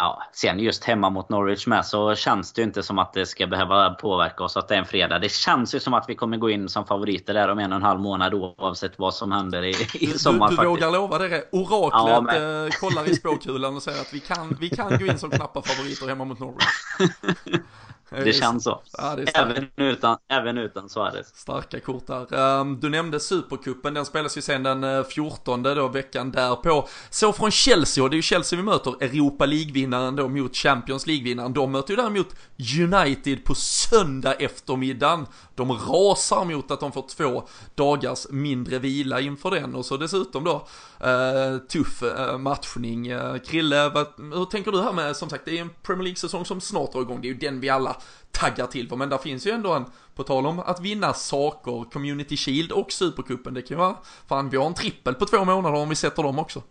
[0.00, 3.26] Ja, sen just hemma mot Norwich med så känns det ju inte som att det
[3.26, 5.18] ska behöva påverka oss att det är en fredag.
[5.18, 7.76] Det känns ju som att vi kommer gå in som favoriter där om en och
[7.76, 10.50] en halv månad oavsett vad som händer i, i sommar.
[10.50, 11.48] Du, du vågar lova det?
[11.52, 12.64] Oraklet ja, men...
[12.64, 15.62] Eh, kollar i spåkulan och säger att vi kan, vi kan gå in som knappa
[15.62, 16.66] favoriter hemma mot Norwich.
[18.10, 18.82] Det känns så.
[18.98, 21.26] Ja, även, utan, även utan Suarez.
[21.34, 22.34] Starka kort där.
[22.60, 26.88] Um, du nämnde Supercupen, den spelas ju sen den 14 eh, då, veckan därpå.
[27.10, 31.06] Så från Chelsea, och det är ju Chelsea vi möter, Europa League-vinnaren då mot Champions
[31.06, 31.52] League-vinnaren.
[31.52, 32.34] De möter ju däremot
[32.80, 35.26] United på söndag eftermiddagen.
[35.58, 40.44] De rasar mot att de får två dagars mindre vila inför den och så dessutom
[40.44, 40.66] då
[41.00, 43.06] eh, tuff eh, matchning.
[43.06, 46.44] Eh, Krille, vad, hur tänker du här med, som sagt, det är en Premier League-säsong
[46.44, 47.20] som snart drar igång.
[47.20, 47.96] Det är ju den vi alla
[48.32, 48.96] taggar till för.
[48.96, 52.92] Men där finns ju ändå en, på tal om att vinna saker, Community Shield och
[52.92, 53.54] Supercupen.
[53.54, 56.22] Det kan ju vara, fan vi har en trippel på två månader om vi sätter
[56.22, 56.62] dem också.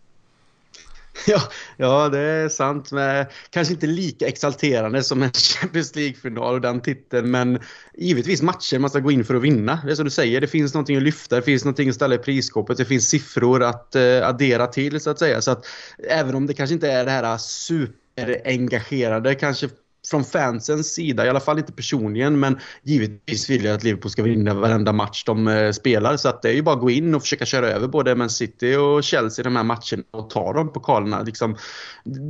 [1.27, 1.41] Ja,
[1.77, 2.91] ja, det är sant.
[2.91, 7.31] Men kanske inte lika exalterande som en Champions League-final och den titeln.
[7.31, 7.59] Men
[7.97, 9.79] givetvis matcher man ska gå in för att vinna.
[9.85, 12.15] Det är som du säger, det finns någonting att lyfta, det finns någonting att ställa
[12.15, 15.41] i prisskåpet, det finns siffror att eh, addera till så att säga.
[15.41, 15.65] Så att
[16.09, 19.69] även om det kanske inte är det här super engagerade kanske
[20.09, 24.23] från fansens sida, i alla fall inte personligen, men givetvis vill jag att Liverpool ska
[24.23, 26.17] vinna varenda match de eh, spelar.
[26.17, 28.29] Så att det är ju bara att gå in och försöka köra över både Man
[28.29, 31.21] City och Chelsea i de här matcherna och ta de pokalerna.
[31.21, 31.55] Liksom,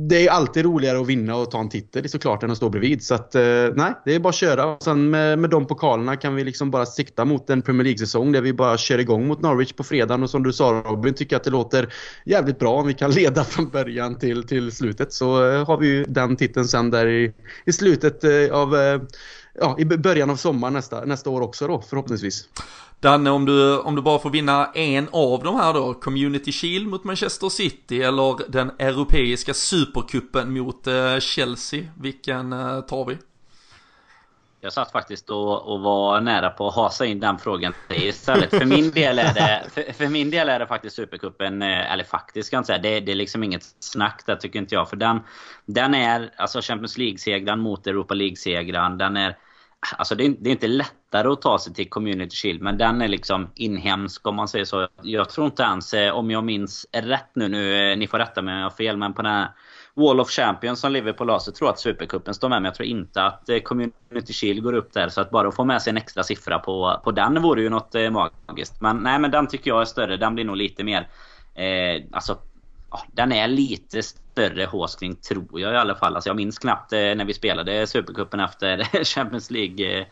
[0.08, 2.68] det är ju alltid roligare att vinna och ta en titel, såklart, än att stå
[2.68, 3.02] bredvid.
[3.02, 3.42] Så att, eh,
[3.74, 4.66] nej, det är bara att köra.
[4.66, 8.32] Och sen med, med de pokalerna kan vi liksom bara sikta mot en Premier League-säsong
[8.32, 10.22] där vi bara kör igång mot Norwich på fredagen.
[10.22, 13.10] Och som du sa Robin, tycker jag att det låter jävligt bra om vi kan
[13.10, 15.12] leda från början till, till slutet.
[15.12, 17.06] Så eh, har vi ju den titeln sen där
[17.66, 19.00] i i slutet eh, av, eh,
[19.60, 22.48] ja, i början av sommaren nästa, nästa år också då förhoppningsvis.
[23.00, 26.88] Danne, om du, om du bara får vinna en av de här då, Community Shield
[26.88, 32.50] mot Manchester City eller den europeiska supercupen mot eh, Chelsea, vilken
[32.88, 33.18] tar vi?
[34.60, 38.50] Jag satt faktiskt och, och var nära på att hasa in den frågan istället.
[38.50, 42.04] För min del är det, för, för min del är det faktiskt Supercupen, eh, eller
[42.04, 44.90] faktiskt kan jag säga, det, det är liksom inget snack där tycker inte jag.
[44.90, 45.20] För den,
[45.66, 49.36] den är, alltså Champions League-segran mot Europa League-segran, den är...
[49.98, 53.02] Alltså det är, det är, inte lättare att ta sig till Community Shield, men den
[53.02, 54.88] är liksom inhemsk om man säger så.
[55.02, 58.42] Jag tror inte ens, eh, om jag minns rätt nu, nu eh, ni får rätta
[58.42, 59.48] mig om jag har fel, men på den här
[59.98, 62.56] Wall of Champions som Liverpool har så tror jag att Supercupen står med.
[62.56, 65.08] Men jag tror inte att eh, Community Shield går upp där.
[65.08, 67.68] Så att bara att få med sig en extra siffra på, på den vore ju
[67.68, 68.80] något eh, magiskt.
[68.80, 70.16] Men nej, men den tycker jag är större.
[70.16, 71.08] Den blir nog lite mer...
[71.54, 72.38] Eh, alltså,
[72.90, 76.14] ja, den är lite större håskning tror jag i alla fall.
[76.14, 80.00] Alltså, jag minns knappt eh, när vi spelade Supercupen efter Champions League.
[80.00, 80.06] Eh,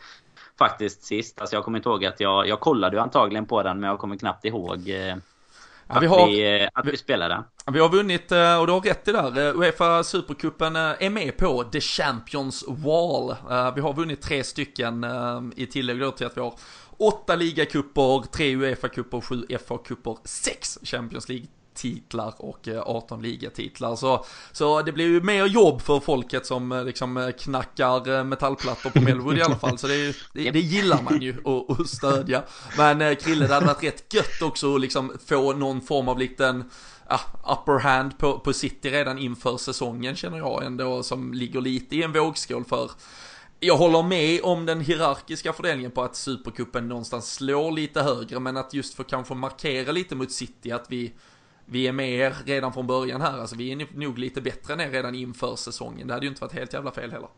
[0.59, 1.41] faktiskt sist.
[1.41, 2.49] Alltså jag kommer inte ihåg att jag...
[2.49, 5.17] Jag kollade ju antagligen på den men jag kommer knappt ihåg eh,
[5.89, 7.43] Ja, vi har, vi, eh, att vi spelar den.
[7.75, 11.37] Vi har vunnit, eh, och du har rätt i där, eh, Uefa Supercupen är med
[11.37, 13.37] på The Champions Wall.
[13.75, 15.07] Vi har vunnit tre stycken
[15.57, 16.55] i tillägg då till att vi har
[16.99, 23.97] åtta ligacupper, tre Uefa-cuper, sju FA-cuper, sex Champions League titlar och 18 ligatitlar.
[23.97, 29.39] Så, så det blir ju mer jobb för folket som liksom knackar metallplattor på Melwood
[29.39, 29.79] i alla fall.
[29.79, 32.43] Så det, det, det gillar man ju att, att stödja.
[32.77, 36.71] Men Krille, det hade varit rätt gött också att liksom få någon form av liten
[37.09, 37.21] ja,
[37.53, 42.03] upper hand på, på City redan inför säsongen känner jag ändå som ligger lite i
[42.03, 42.91] en vågskål för
[43.61, 48.57] jag håller med om den hierarkiska fördelningen på att Supercupen någonstans slår lite högre men
[48.57, 51.13] att just för kanske markera lite mot City att vi
[51.67, 53.39] vi är med er redan från början här.
[53.41, 56.07] Alltså vi är nog lite bättre än er redan inför säsongen.
[56.07, 57.29] Det hade ju inte varit helt jävla fel heller.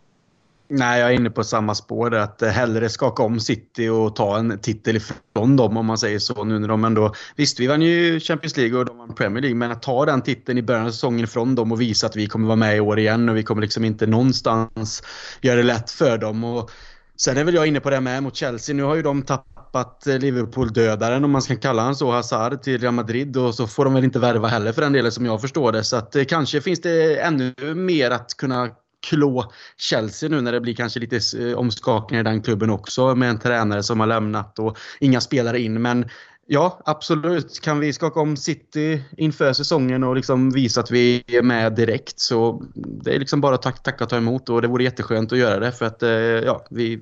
[0.71, 2.15] Nej, jag är inne på samma spår.
[2.15, 6.45] Att hellre skaka om City och ta en titel ifrån dem om man säger så.
[6.45, 7.15] Nu när de ändå...
[7.37, 9.57] Visst, vi vann ju Champions League och de vann Premier League.
[9.57, 12.27] Men att ta den titeln i början av säsongen ifrån dem och visa att vi
[12.27, 15.03] kommer vara med i år igen och vi kommer liksom inte någonstans
[15.41, 16.45] göra det lätt för dem.
[16.45, 16.71] Och
[17.17, 18.75] sen är väl jag inne på det med mot Chelsea.
[18.75, 22.63] Nu har ju de tappat tappat eh, Liverpool-dödaren om man ska kalla honom så, Hazard
[22.63, 25.27] till Real Madrid och så får de väl inte värva heller för den delen som
[25.27, 25.85] jag förstår det.
[25.85, 28.69] Så att eh, kanske finns det ännu mer att kunna
[29.09, 33.31] klå Chelsea nu när det blir kanske lite eh, omskakningar i den klubben också med
[33.31, 35.83] en tränare som har lämnat och inga spelare in.
[35.83, 36.09] Men
[36.47, 37.61] ja, absolut.
[37.61, 42.21] Kan vi skaka om City inför säsongen och liksom visa att vi är med direkt
[42.21, 45.39] så det är liksom bara att tacka och ta emot och det vore jätteskönt att
[45.39, 47.01] göra det för att eh, ja, vi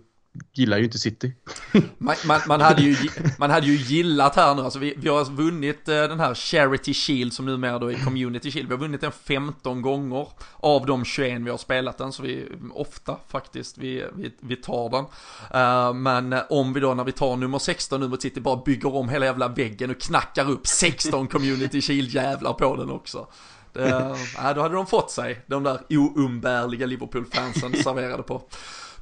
[0.52, 1.32] gillar ju inte City.
[1.98, 2.96] man, man, man, hade ju,
[3.38, 6.94] man hade ju gillat här nu, alltså vi, vi har vunnit eh, den här Charity
[6.94, 8.68] Shield som numera då är Community Shield.
[8.68, 12.48] Vi har vunnit den 15 gånger av de 21 vi har spelat den, så vi
[12.74, 15.04] ofta faktiskt vi, vi, vi tar den.
[15.04, 18.94] Uh, men om vi då när vi tar nummer 16 nu mot City bara bygger
[18.94, 23.26] om hela jävla väggen och knackar upp 16 Community Shield jävlar på den också.
[23.72, 28.42] Det, uh, då hade de fått sig, de där oumbärliga Liverpool-fansen serverade på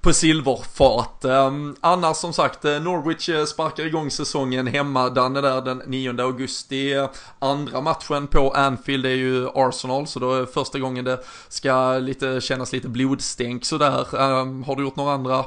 [0.05, 1.25] på silverfat.
[1.25, 5.11] Um, annars som sagt, eh, Norwich eh, sparkar igång säsongen hemma.
[5.11, 7.07] Danne där den 9 augusti.
[7.38, 12.40] Andra matchen på Anfield är ju Arsenal, så då är första gången det ska lite,
[12.40, 14.07] kännas lite blodstänk sådär.
[14.12, 15.45] Um, har du gjort några andra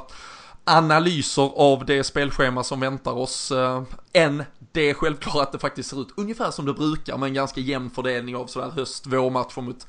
[0.64, 5.58] analyser av det spelschema som väntar oss ehm, uh, än det är självklart att det
[5.58, 9.60] faktiskt ser ut ungefär som det brukar med en ganska jämn fördelning av sådär höst-vårmatcher
[9.60, 9.86] mot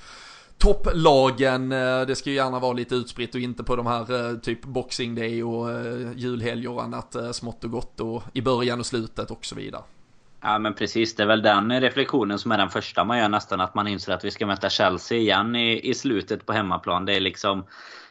[0.59, 4.37] topplagen, eh, det ska ju gärna vara lite utspritt och inte på de här eh,
[4.37, 8.85] typ Boxing Day och eh, julhelger och annat smått och gott och i början och
[8.85, 9.81] slutet och så vidare.
[10.41, 13.61] Ja men precis, det är väl den reflektionen som är den första man gör nästan.
[13.61, 17.05] Att man inser att vi ska möta Chelsea igen i, i slutet på hemmaplan.
[17.05, 17.63] Det är liksom...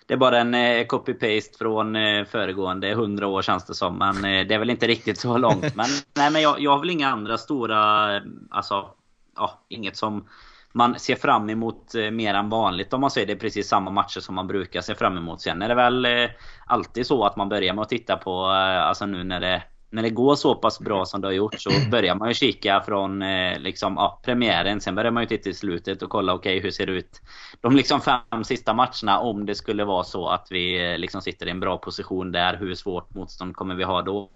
[0.07, 3.99] Det är bara en eh, copy-paste från eh, föregående hundra år känns det som.
[3.99, 5.75] Men eh, det är väl inte riktigt så långt.
[5.75, 8.11] Men, nej, men jag, jag har väl inga andra stora...
[8.51, 8.89] Alltså,
[9.37, 10.25] ja, inget som
[10.73, 13.91] man ser fram emot eh, mer än vanligt om man säger det är precis samma
[13.91, 15.41] matcher som man brukar se fram emot.
[15.41, 16.31] Sen är det väl eh,
[16.67, 20.03] alltid så att man börjar med att titta på, eh, alltså nu när det när
[20.03, 23.23] det går så pass bra som det har gjort så börjar man ju kika från
[23.23, 24.81] eh, liksom, ja, premiären.
[24.81, 27.21] Sen börjar man ju titta i slutet och kolla okej okay, hur ser det ut
[27.61, 31.47] de liksom fem sista matcherna om det skulle vara så att vi eh, liksom sitter
[31.47, 32.57] i en bra position där.
[32.57, 34.31] Hur svårt motstånd kommer vi ha då?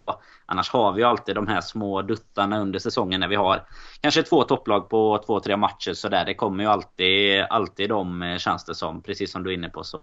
[0.46, 3.66] Annars har vi ju alltid de här små duttarna under säsongen när vi har
[4.00, 6.24] kanske två topplag på två, tre matcher sådär.
[6.24, 9.02] Det kommer ju alltid, alltid de eh, känns det som.
[9.02, 9.84] Precis som du är inne på.
[9.84, 10.00] Så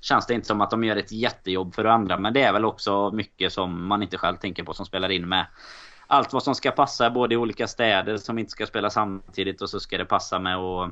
[0.00, 2.18] känns det inte som att de gör ett jättejobb för andra.
[2.18, 5.28] Men det är väl också mycket som man inte själv tänker på som spelar in
[5.28, 5.46] med
[6.06, 9.70] allt vad som ska passa både i olika städer som inte ska spela samtidigt och
[9.70, 10.90] så ska det passa med och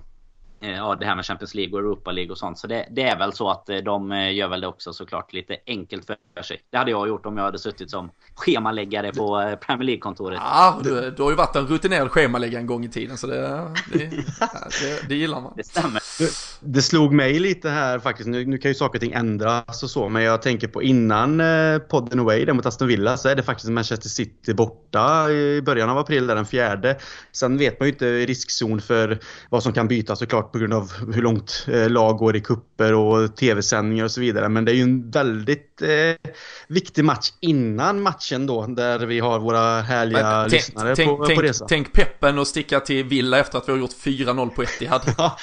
[0.64, 2.58] Eh, ja, det här med Champions League och Europa League och sånt.
[2.58, 5.32] Så det, det, är väl så att eh, de eh, gör väl det också såklart
[5.32, 6.60] lite enkelt för sig.
[6.70, 10.38] Det hade jag gjort om jag hade suttit som schemaläggare på Premier League-kontoret.
[10.42, 13.72] Ja, du, du har ju varit en rutinerad schemaläggare en gång i tiden så det,
[13.92, 15.52] det, det, det gillar man.
[15.56, 16.02] Det stämmer.
[16.18, 18.28] Det, det, slog mig lite här faktiskt.
[18.28, 21.42] Nu, nu kan ju saker och ting ändras och så, men jag tänker på innan
[21.88, 25.90] podden Away där mot Aston Villa så är det faktiskt Manchester City borta i början
[25.90, 26.98] av april, där den fjärde.
[27.32, 29.18] Sen vet man ju inte riskzon för
[29.50, 32.94] vad som kan bytas såklart på grund av hur långt eh, lag går i kupper
[32.94, 34.48] och tv-sändningar och så vidare.
[34.48, 36.30] Men det är ju en väldigt eh,
[36.68, 41.38] viktig match innan matchen då, där vi har våra härliga Men, lyssnare tänk, på, tänk,
[41.38, 41.66] på resa.
[41.68, 45.02] Tänk peppen och sticka till Villa efter att vi har gjort 4-0 på Etihad.
[45.16, 45.36] ja.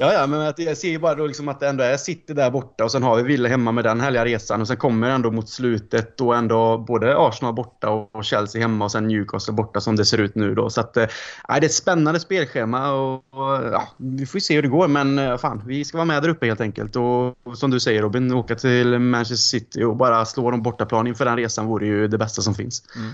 [0.00, 2.34] Ja, ja, men att jag ser ju bara då liksom att det ändå är City
[2.34, 5.10] där borta och sen har vi Villa hemma med den härliga resan och sen kommer
[5.10, 9.80] ändå mot slutet då ändå både Arsenal borta och Chelsea hemma och sen Newcastle borta
[9.80, 10.70] som det ser ut nu då.
[10.70, 11.06] Så att, äh,
[11.48, 15.18] det är ett spännande spelschema och, och ja, vi får se hur det går men
[15.18, 18.02] eh, fan, vi ska vara med där uppe helt enkelt och, och som du säger
[18.02, 22.08] Robin, åka till Manchester City och bara slå dem bortaplan inför den resan vore ju
[22.08, 22.82] det bästa som finns.
[22.96, 23.10] Mm.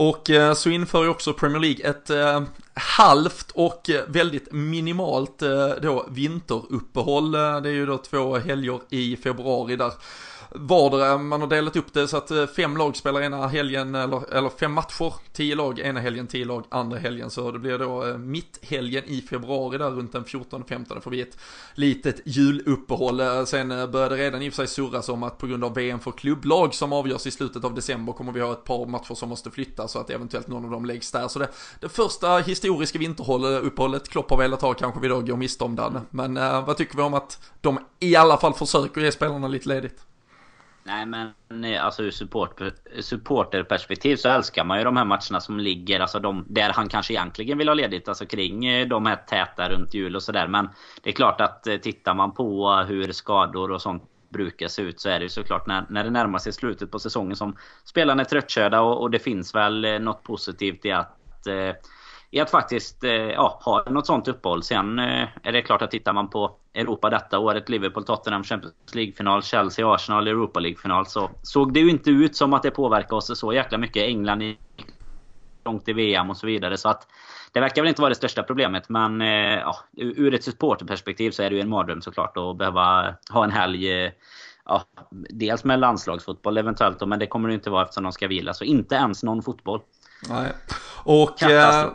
[0.00, 2.42] Och eh, så inför ju också Premier League ett eh,
[2.74, 7.32] halvt och väldigt minimalt eh, då vinteruppehåll.
[7.32, 9.92] Det är ju då två helger i februari där
[10.50, 11.18] vardera.
[11.18, 14.48] Man har delat upp det så att eh, fem lag spelar ena helgen, eller, eller
[14.48, 17.30] fem matcher, tio lag ena helgen, tio lag andra helgen.
[17.30, 21.38] Så det blir då eh, mitthelgen i februari där runt den 14-15 får vi ett
[21.74, 23.20] litet juluppehåll.
[23.20, 25.74] Eh, sen började det redan i och för sig surras om att på grund av
[25.74, 29.14] VM för klubblag som avgörs i slutet av december kommer vi ha ett par matcher
[29.14, 31.28] som måste flytta så att eventuellt någon av dem läggs där.
[31.28, 31.48] Så det,
[31.80, 36.00] det första historiska vinteruppehållet Klopp har velat ha kanske vi då går miste om den.
[36.10, 39.68] Men eh, vad tycker vi om att de i alla fall försöker ge spelarna lite
[39.68, 40.04] ledigt?
[40.88, 42.60] Nej men eh, alltså ur support,
[43.00, 47.12] supporterperspektiv så älskar man ju de här matcherna som ligger, alltså de, där han kanske
[47.12, 48.08] egentligen vill ha ledigt.
[48.08, 50.48] Alltså kring eh, de här täta runt jul och sådär.
[50.48, 50.68] Men
[51.02, 55.00] det är klart att eh, tittar man på hur skador och sånt brukar se ut
[55.00, 58.22] så är det ju såklart när, när det närmar sig slutet på säsongen som spelarna
[58.22, 61.74] är tröttkörda och, och det finns väl något positivt i att eh,
[62.30, 64.62] i att faktiskt eh, ja, ha något sånt uppehåll.
[64.62, 68.74] Sen eh, är det klart att tittar man på Europa detta året, Liverpool, Tottenham, Champions
[68.94, 73.14] League-final, Chelsea, Arsenal, Europa League-final, så såg det ju inte ut som att det påverkade
[73.14, 74.02] oss så jäkla mycket.
[74.02, 74.54] England
[75.64, 76.76] långt i VM och så vidare.
[76.76, 77.06] Så att
[77.52, 78.88] det verkar väl inte vara det största problemet.
[78.88, 83.14] Men eh, ja, ur ett supporterperspektiv så är det ju en mardröm såklart att behöva
[83.30, 84.12] ha en helg eh,
[84.70, 88.54] Ja, dels med landslagsfotboll eventuellt, men det kommer det inte vara eftersom de ska vila.
[88.54, 89.80] Så inte ens någon fotboll.
[90.28, 90.52] Nej.
[91.08, 91.90] Och eh,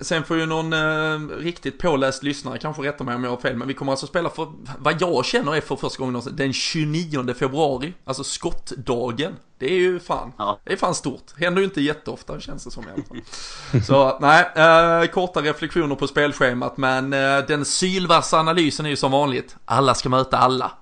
[0.00, 3.56] sen får ju någon eh, riktigt påläst lyssnare kanske rätta mig om jag har fel,
[3.56, 7.34] men vi kommer alltså spela för, vad jag känner är för första gången den 29
[7.34, 9.36] februari, alltså skottdagen.
[9.58, 10.58] Det är ju fan, ja.
[10.64, 11.24] det är fan stort.
[11.36, 13.82] Händer ju inte jätteofta känns det som i alla fall.
[13.86, 19.12] Så nej, eh, korta reflektioner på spelschemat, men eh, den sylvassa analysen är ju som
[19.12, 20.72] vanligt, alla ska möta alla.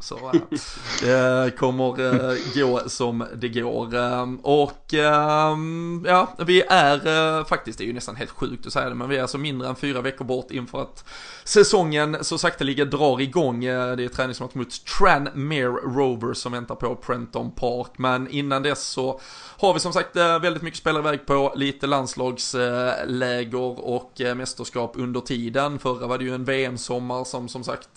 [0.00, 0.32] Så
[1.00, 3.94] det kommer eh, gå som det går.
[3.94, 8.72] Ehm, och ehm, ja, vi är eh, faktiskt, det är ju nästan helt sjukt att
[8.72, 11.04] säga det, men vi är alltså mindre än fyra veckor bort inför att
[11.44, 13.64] säsongen så sakteliga drar igång.
[13.64, 17.90] Eh, det är träningsmatch mot Tranmere Rovers som väntar på Prenton Park.
[17.96, 19.20] Men innan dess så
[19.58, 25.20] har vi som sagt eh, väldigt mycket spelare iväg på lite landslagsläger och mästerskap under
[25.20, 25.78] tiden.
[25.78, 27.88] Förra var det ju en VM-sommar som som sagt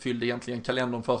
[0.00, 1.20] fyllde egentligen kalendern för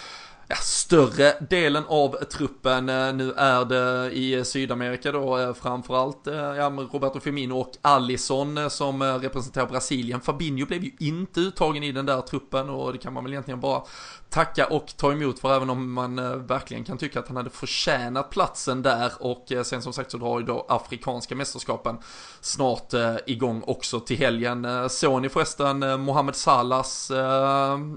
[0.51, 2.89] ja, större delen av truppen.
[2.89, 8.69] Eh, nu är det i Sydamerika då eh, framförallt eh, ja, Roberto Firmino och Alisson
[8.69, 10.21] som representerar Brasilien.
[10.21, 13.59] Fabinho blev ju inte uttagen i den där truppen och det kan man väl egentligen
[13.59, 13.81] bara
[14.29, 16.15] tacka och ta emot för även om man
[16.47, 20.39] verkligen kan tycka att han hade förtjänat platsen där och sen som sagt så drar
[20.39, 21.97] ju då Afrikanska mästerskapen
[22.41, 22.93] snart
[23.25, 24.89] igång också till helgen.
[24.89, 27.11] Såg ni förresten Mohamed Salahs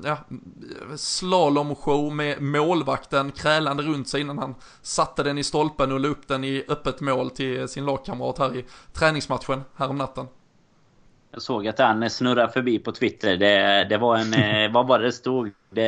[0.04, 0.16] ja,
[0.96, 6.28] slalomshow med målvakten krälande runt sig innan han satte den i stolpen och la upp
[6.28, 10.26] den i öppet mål till sin lagkamrat här i träningsmatchen här om natten?
[11.34, 13.36] Jag såg att han snurrade förbi på Twitter.
[13.36, 14.34] Det, det var en...
[14.34, 15.50] Eh, vad var det det stod?
[15.70, 15.84] Det,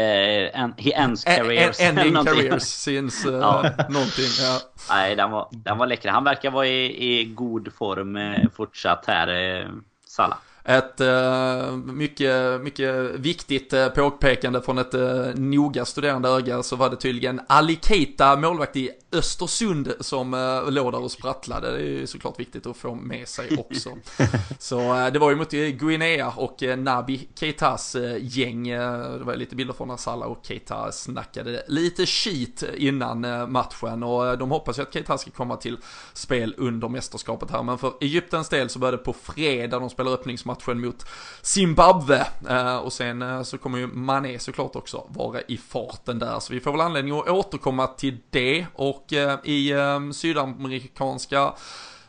[0.48, 1.80] en, he ends careers.
[1.80, 3.62] En, ending careers since uh, ja.
[3.88, 4.30] någonting.
[4.40, 4.58] Ja.
[4.90, 6.08] Nej, den var, den var läcker.
[6.08, 8.18] Han verkar vara i, i god form
[8.56, 9.68] fortsatt här, eh,
[10.06, 10.38] Salah.
[10.68, 16.90] Ett uh, mycket, mycket viktigt uh, påpekande från ett uh, noga studerande öga så var
[16.90, 21.70] det tydligen Ali Keita, målvakt i Östersund, som uh, låg där och sprattlade.
[21.70, 23.90] Det är ju såklart viktigt att få med sig också.
[24.58, 28.68] så uh, det var ju mot Guinea och uh, Nabi Keitas gäng.
[28.68, 33.20] det var lite bilder från när Salah och Keita snackade lite skit innan
[33.52, 35.76] matchen och de hoppas ju att Keita ska komma till
[36.12, 37.62] spel under mästerskapet här.
[37.62, 41.06] Men för Egyptens del så började på fredag, de spelar öppningsmatch matchen mot
[41.42, 42.26] Zimbabwe.
[42.48, 46.40] Eh, och sen eh, så kommer ju Mané såklart också vara i farten där.
[46.40, 48.66] Så vi får väl anledning att återkomma till det.
[48.74, 51.54] Och och eh, i eh, sydamerikanska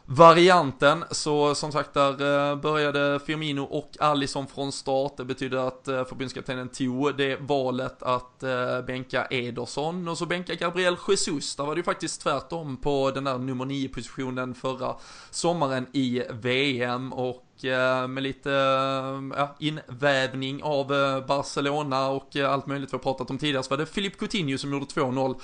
[0.05, 1.03] varianten.
[1.11, 2.11] Så som sagt där
[2.51, 5.17] eh, började Firmino och Allison från start.
[5.17, 8.43] Det betyder att förbundskaptenen tog det valet att
[8.87, 11.55] bänka Ederson och så bänka Gabriel Jesus.
[11.55, 14.95] Där var det ju faktiskt tvärtom på den där nummer 9 positionen förra
[15.31, 17.13] sommaren i VM.
[17.13, 23.03] Och Eh, med lite eh, ja, invävning av eh, Barcelona och allt möjligt vi har
[23.03, 25.35] pratat om tidigare så var det Filip Coutinho som gjorde 2-0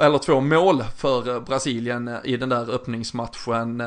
[0.00, 3.82] eller två mål för Brasilien i den där öppningsmatchen.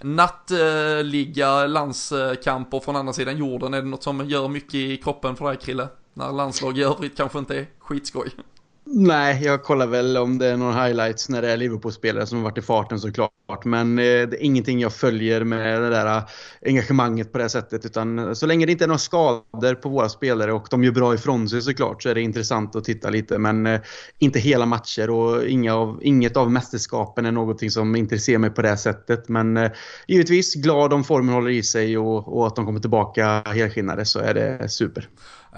[0.00, 5.48] Nattliga landskamper från andra sidan jorden, är det något som gör mycket i kroppen för
[5.48, 5.88] dig Krille?
[6.14, 8.30] När landslag i övrigt kanske inte är skitskoj.
[8.88, 12.44] Nej, jag kollar väl om det är några highlights när det är Liverpool-spelare som har
[12.44, 13.64] varit i farten såklart.
[13.64, 16.22] Men eh, det är ingenting jag följer med det där eh,
[16.66, 17.84] engagemanget på det sättet.
[17.86, 20.92] Utan eh, så länge det inte är några skador på våra spelare och de gör
[20.92, 23.38] bra ifrån sig såklart så är det intressant att titta lite.
[23.38, 23.80] Men eh,
[24.18, 28.62] inte hela matcher och inga av, inget av mästerskapen är någonting som intresserar mig på
[28.62, 29.28] det sättet.
[29.28, 29.70] Men eh,
[30.06, 34.18] givetvis glad om formen håller i sig och, och att de kommer tillbaka helskinnade så
[34.18, 35.08] är det super.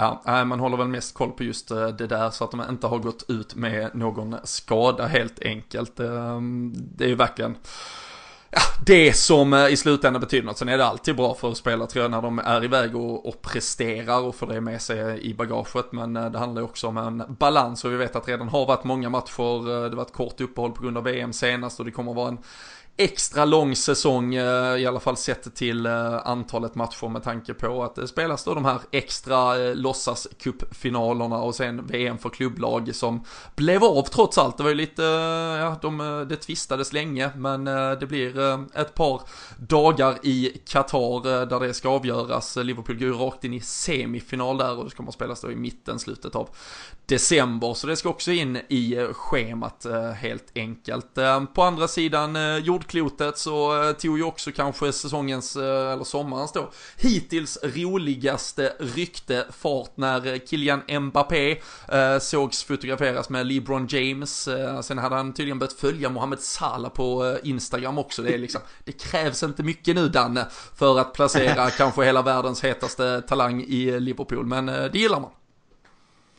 [0.01, 2.87] Ja, man håller väl mest koll på just eh, det där så att de inte
[2.87, 6.01] har gått ut med någon skada helt enkelt.
[6.01, 7.57] Ehm, det är ju verkligen
[8.51, 10.59] ja, det som eh, i slutändan betyder något.
[10.59, 13.43] Sen är det alltid bra för spelare tror jag när de är iväg och, och
[13.43, 15.93] presterar och får det med sig i bagaget.
[15.93, 18.49] Men eh, det handlar ju också om en balans och vi vet att det redan
[18.49, 19.89] har varit många matcher.
[19.91, 22.39] Det var ett kort uppehåll på grund av VM senast och det kommer vara en
[23.01, 27.83] extra lång säsong, eh, i alla fall sett till eh, antalet matcher med tanke på
[27.85, 33.25] att det spelas då de här extra eh, låtsascupfinalerna och sen VM för klubblag som
[33.57, 34.57] blev av trots allt.
[34.57, 35.03] Det var ju lite,
[35.61, 37.65] ja, de, det tvistades länge men
[38.01, 38.39] det blir
[38.75, 39.23] ett par
[39.59, 42.57] dagar i Qatar där det ska avgöras.
[42.57, 45.99] Liverpool går ju rakt in i semifinal där och det kommer spelas då i mitten,
[45.99, 46.49] slutet av
[47.07, 47.75] december.
[47.75, 49.87] Så det ska också in i schemat
[50.17, 51.19] helt enkelt.
[51.55, 56.53] På andra sidan jord jordklotet så eh, tog ju också kanske säsongens, eh, eller sommarens
[56.53, 61.51] då, hittills roligaste rykte fart när eh, Kylian Mbappé
[61.89, 64.49] eh, sågs fotograferas med LeBron James.
[64.49, 68.23] Eh, sen hade han tydligen börjat följa Mohamed Salah på Instagram också.
[68.23, 72.65] Det, är liksom, det krävs inte mycket nu Danne för att placera kanske hela världens
[72.65, 75.31] hetaste talang i Liverpool, men eh, det gillar man.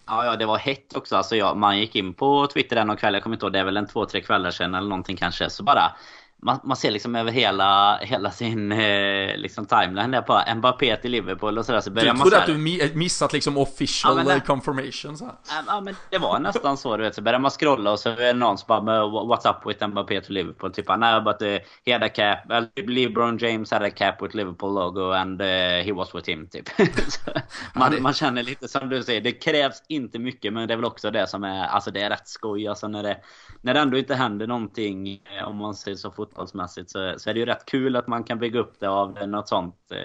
[0.09, 1.15] Ja, ja, det var hett också.
[1.15, 3.59] Alltså, ja, man gick in på Twitter den och kväll, jag kommer inte ihåg, det
[3.59, 5.49] är väl en två, tre kvällar sedan eller någonting kanske.
[5.49, 5.95] Så bara
[6.41, 11.11] man, man ser liksom över hela, hela sin eh, liksom timeline där på Mbappé till
[11.11, 14.39] Liverpool och sådär så börjar man Du trodde att du missat liksom official ja, det,
[14.39, 15.35] confirmation så här.
[15.67, 17.15] Ja men det var nästan så du vet.
[17.15, 20.21] Så börjar man scrolla och så är det någon som bara What's up with Mbappé
[20.21, 20.73] till Liverpool?
[20.73, 24.35] Typ nej but uh, he had a cap, well, LeBron James had a cap with
[24.35, 25.47] Liverpool logo and uh,
[25.85, 26.69] he was with him typ.
[27.75, 28.01] man, det...
[28.01, 31.11] man känner lite som du säger, det krävs inte mycket men det är väl också
[31.11, 33.17] det som är, alltså det är rätt skoj alltså när det,
[33.61, 37.29] när det ändå inte händer någonting eh, om man säger så fort fotbollsmässigt så, så
[37.29, 39.75] är det ju rätt kul att man kan bygga upp det av något sånt.
[39.91, 39.97] Eh,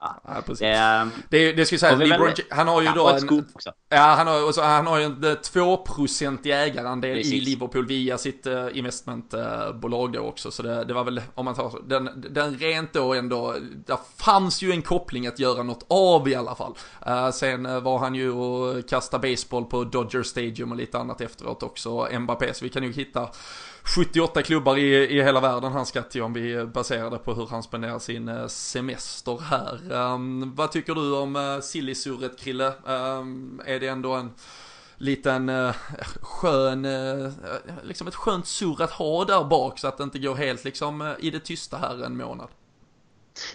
[0.00, 0.60] ja, ja, precis.
[0.60, 3.44] Det, det, det ska jag säga, LeBron, han har ju då en,
[3.88, 7.32] Ja, han har, alltså, han har ju en 2% ägarandel precis.
[7.32, 10.50] i Liverpool via sitt uh, investmentbolag då också.
[10.50, 13.54] Så det, det, var väl, om man tar den, den rent då ändå,
[13.86, 16.74] där fanns ju en koppling att göra något av i alla fall.
[17.08, 21.62] Uh, sen var han ju och kastade baseball på Dodger Stadium och lite annat efteråt
[21.62, 22.54] också, Mbappé.
[22.54, 23.28] Så vi kan ju hitta
[23.94, 27.46] 78 klubbar i, i hela världen han ska till om vi baserar det på hur
[27.46, 29.92] han spenderar sin eh, semester här.
[29.92, 32.72] Um, vad tycker du om eh, uh, sillisurret Krille?
[32.84, 34.30] Um, är det ändå en
[34.96, 35.74] liten uh,
[36.20, 37.32] skön, uh,
[37.82, 41.00] liksom ett skönt surr att ha där bak så att det inte går helt liksom
[41.00, 42.48] uh, i det tysta här en månad?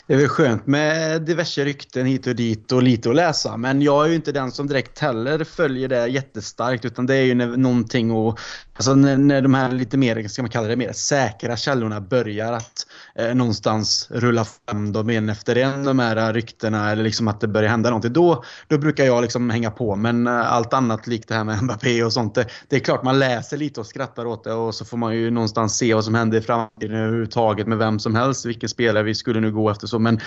[0.07, 3.57] Det är väl skönt med diverse rykten hit och dit och lite att läsa.
[3.57, 6.85] Men jag är ju inte den som direkt heller följer det jättestarkt.
[6.85, 8.39] Utan det är ju när någonting och
[8.75, 12.53] Alltså när, när de här lite mer, ska man kalla det, mer säkra källorna börjar
[12.53, 17.41] att eh, någonstans rulla fram dem en efter en, de här ryktena, eller liksom att
[17.41, 18.13] det börjar hända någonting.
[18.13, 19.95] Då, då brukar jag liksom hänga på.
[19.95, 23.03] Men eh, allt annat, likt det här med Mbappé och sånt, det, det, är klart
[23.03, 26.05] man läser lite och skrattar åt det och så får man ju någonstans se vad
[26.05, 29.69] som händer i framtiden överhuvudtaget med vem som helst, vilken spelare vi skulle nu gå
[29.73, 29.87] efter.
[29.87, 29.99] så.
[29.99, 30.19] Men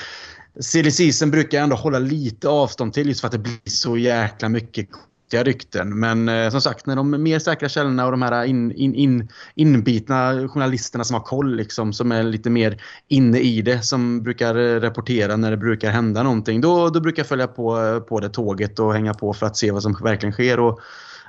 [0.61, 3.97] silly season brukar jag ändå hålla lite avstånd till just för att det blir så
[3.97, 4.89] jäkla mycket
[5.33, 5.99] rykten.
[5.99, 9.29] Men eh, som sagt, när de mer säkra källorna och de här in, in, in,
[9.55, 14.57] inbitna journalisterna som har koll, liksom, som är lite mer inne i det, som brukar
[14.57, 18.21] eh, rapportera när det brukar hända någonting, då, då brukar jag följa på, eh, på
[18.21, 20.61] det tåget och hänga på för att se vad som verkligen sker.
[20.61, 20.81] Och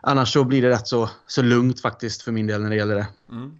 [0.01, 2.95] annars så blir det rätt så, så lugnt faktiskt för min del när det gäller
[2.95, 3.07] det.
[3.31, 3.51] Mm.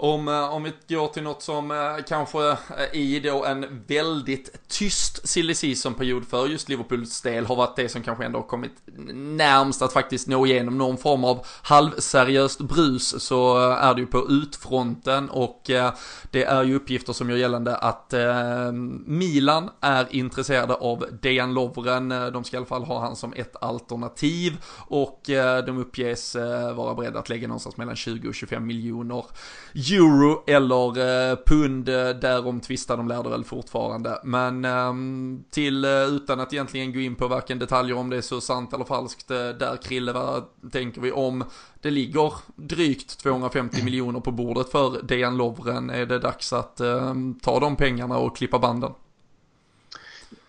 [0.00, 2.56] Om, eh, om vi går till något som eh, kanske eh,
[2.92, 8.02] i då en väldigt tyst silly season-period för just Liverpools del har varit det som
[8.02, 8.72] kanske ändå har kommit
[9.14, 14.26] närmst att faktiskt nå igenom någon form av halvseriöst brus så är det ju på
[14.28, 15.62] utfronten och
[16.30, 18.14] det är ju uppgifter som gör gällande att
[19.06, 22.08] Milan är intresserade av Dejan Lovren.
[22.08, 25.20] De ska i alla fall ha han som ett alternativ och
[25.66, 26.36] de uppges
[26.74, 29.24] vara beredda att lägga någonstans mellan 20 och 25 miljoner
[29.92, 30.98] euro eller
[31.30, 34.20] eh, pund, eh, därom tvistar de lärde väl fortfarande.
[34.24, 38.20] Men ehm, eh, till, utan att egentligen gå in på varken detaljer om det är
[38.20, 41.44] så sant eller falskt, eh, där Krille, vad tänker vi om?
[41.80, 45.90] Det ligger drygt 250 miljoner på bordet för Dejan Lovren.
[45.90, 48.92] Är det dags att ehm, ta de pengarna och klippa banden?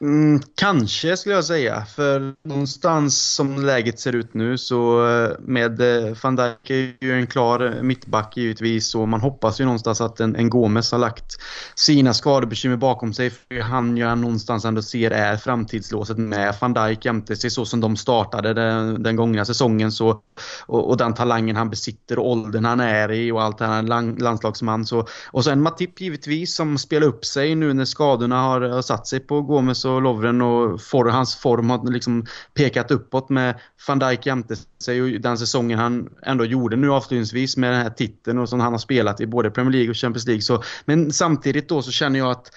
[0.02, 1.86] Mm, kanske skulle jag säga.
[1.86, 7.14] För någonstans som läget ser ut nu så eh, med eh, van Dijk är ju
[7.14, 11.38] en klar mittback givetvis och man hoppas ju någonstans att en, en Gomes har lagt
[11.76, 13.30] sina skadebekymmer bakom sig.
[13.30, 17.82] För han ju någonstans ändå ser är framtidslåset med van Dijk jämte sig så som
[17.82, 19.92] de startade den, den gångna säsongen.
[19.92, 20.22] Så,
[20.66, 23.84] och, och, den talangen han besitter och åldern han är i och allt det här,
[24.20, 24.86] landslagsman.
[24.86, 29.08] Så, och sen Matip givetvis som spelar upp sig nu när skadorna har, har satt
[29.08, 34.00] sig på Gomes och Lovren och for, hans form har liksom pekat uppåt med van
[34.00, 38.40] Dijk jämte sig och den säsongen han ändå gjorde nu avslutningsvis med den här titeln
[38.40, 40.42] och som han har spelat i både Premier League och Champions League.
[40.42, 42.52] Så, men samtidigt då så känner jag att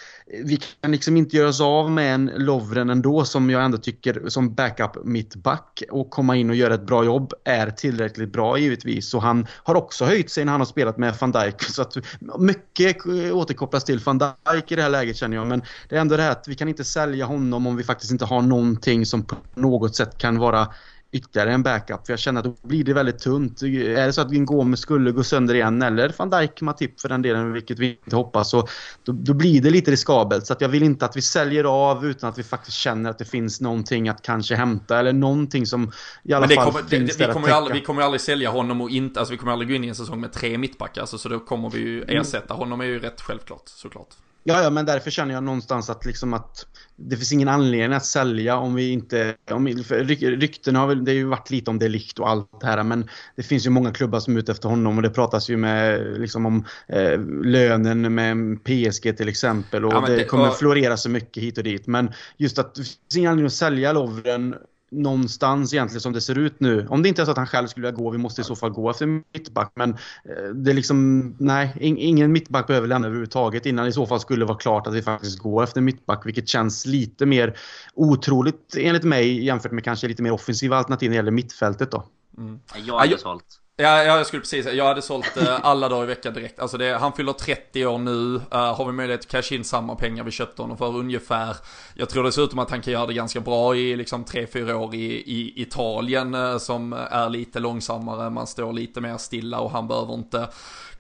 [0.45, 4.29] vi kan liksom inte göra oss av med en Lovren ändå som jag ändå tycker
[4.29, 9.11] som backup mittback och komma in och göra ett bra jobb är tillräckligt bra givetvis.
[9.11, 11.63] Så han har också höjt sig när han har spelat med van Dijk.
[11.63, 11.97] Så att
[12.39, 12.97] mycket
[13.33, 15.47] återkopplas till van Dijk i det här läget känner jag.
[15.47, 18.13] Men det är ändå det här att vi kan inte sälja honom om vi faktiskt
[18.13, 20.69] inte har någonting som på något sätt kan vara
[21.13, 22.07] ytterligare en backup.
[22.07, 23.63] För jag känner att då blir det väldigt tunt.
[23.63, 27.23] Är det så att Gingome skulle gå sönder igen eller van Dijk Matip för den
[27.23, 28.69] delen, vilket vi inte hoppas, så
[29.03, 30.47] då, då, blir det lite riskabelt.
[30.47, 33.19] Så att jag vill inte att vi säljer av utan att vi faktiskt känner att
[33.19, 35.93] det finns någonting att kanske hämta eller någonting som
[36.23, 38.91] i alla fall kommer, finns det, vi, kommer aldrig, vi kommer aldrig sälja honom och
[38.91, 41.01] inte, alltså vi kommer aldrig gå in i en säsong med tre mittbackar.
[41.01, 42.21] Alltså, så då kommer vi ju mm.
[42.21, 44.09] ersätta honom är ju rätt självklart såklart.
[44.45, 46.67] Ja, ja, men därför känner jag någonstans att liksom att
[46.97, 49.35] det finns ingen anledning att sälja om vi inte...
[49.51, 52.67] Om, rykten har väl, det har ju varit lite om det likt och allt det
[52.67, 55.51] här men det finns ju många klubbar som är ute efter honom och det pratas
[55.51, 60.49] ju med liksom om eh, lönen med PSG till exempel och ja, det, det, kommer
[60.49, 60.57] och...
[60.57, 63.93] florera så mycket hit och dit men just att det finns ingen anledning att sälja
[63.93, 64.55] Lovren
[64.93, 66.87] någonstans egentligen som det ser ut nu.
[66.89, 68.57] Om det inte är så att han själv skulle vilja gå, vi måste i så
[68.57, 69.73] fall gå efter mittback.
[69.75, 74.07] Men eh, det är liksom, nej, ingen mittback behöver lämna överhuvudtaget innan det i så
[74.07, 76.27] fall skulle vara klart att vi faktiskt går efter mittback.
[76.27, 77.57] Vilket känns lite mer
[77.95, 82.05] otroligt enligt mig jämfört med kanske lite mer offensiva alternativ när det gäller mittfältet då.
[82.39, 82.61] Mm.
[82.87, 83.62] Jag hade sålt.
[83.83, 86.61] Ja, jag skulle precis Jag hade sålt eh, alla dagar i veckan direkt.
[86.61, 88.35] Alltså det, han fyller 30 år nu.
[88.35, 91.57] Uh, har vi möjlighet att casha in samma pengar vi köpte honom för ungefär.
[91.95, 95.05] Jag tror dessutom att han kan göra det ganska bra i liksom 3-4 år i,
[95.15, 98.31] i Italien uh, som är lite långsammare.
[98.31, 100.49] Man står lite mer stilla och han behöver inte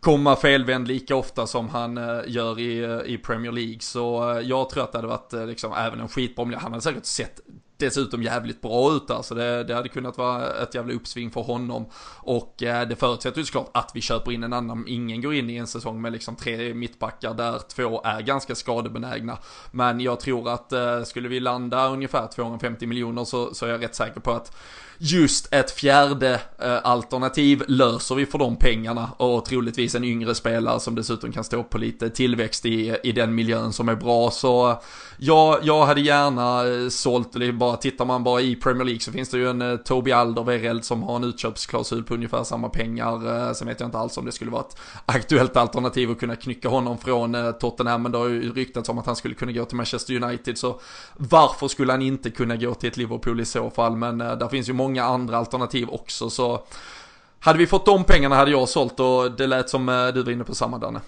[0.01, 3.81] komma felvänd lika ofta som han gör i, i Premier League.
[3.81, 7.41] Så jag tror att det hade varit liksom även en skitbra Han hade säkert sett
[7.87, 11.41] dessutom jävligt bra ut där, så det, det hade kunnat vara ett jävla uppsving för
[11.41, 11.87] honom.
[12.21, 15.51] Och eh, det förutsätter ju såklart att vi köper in en annan, ingen går in
[15.51, 19.39] i en säsong med liksom tre mittbackar där två är ganska skadebenägna.
[19.71, 23.83] Men jag tror att eh, skulle vi landa ungefär 250 miljoner så, så är jag
[23.83, 24.57] rätt säker på att
[25.05, 30.81] just ett fjärde eh, alternativ löser vi för de pengarna och troligtvis en yngre spelare
[30.81, 34.31] som dessutom kan stå på lite tillväxt i, i den miljön som är bra.
[34.31, 34.77] Så eh,
[35.19, 39.13] ja, jag hade gärna eh, sålt, eller bara tittar man bara i Premier League så
[39.13, 43.55] finns det ju en uh, Toby Alderweireld som har en utköpsklausul på ungefär samma pengar.
[43.55, 44.77] Sen vet jag inte alls om det skulle vara ett
[45.07, 49.07] aktuellt alternativ att kunna knycka honom från Tottenham, men det har ju ryktats om att
[49.07, 50.81] han skulle kunna gå till Manchester United, så
[51.17, 53.97] varför skulle han inte kunna gå till ett Liverpool i så fall?
[53.97, 56.63] Men där finns ju många andra alternativ också, så
[57.41, 60.33] hade vi fått de pengarna hade jag sålt och det lät som eh, du var
[60.33, 61.01] inne på samma Danne.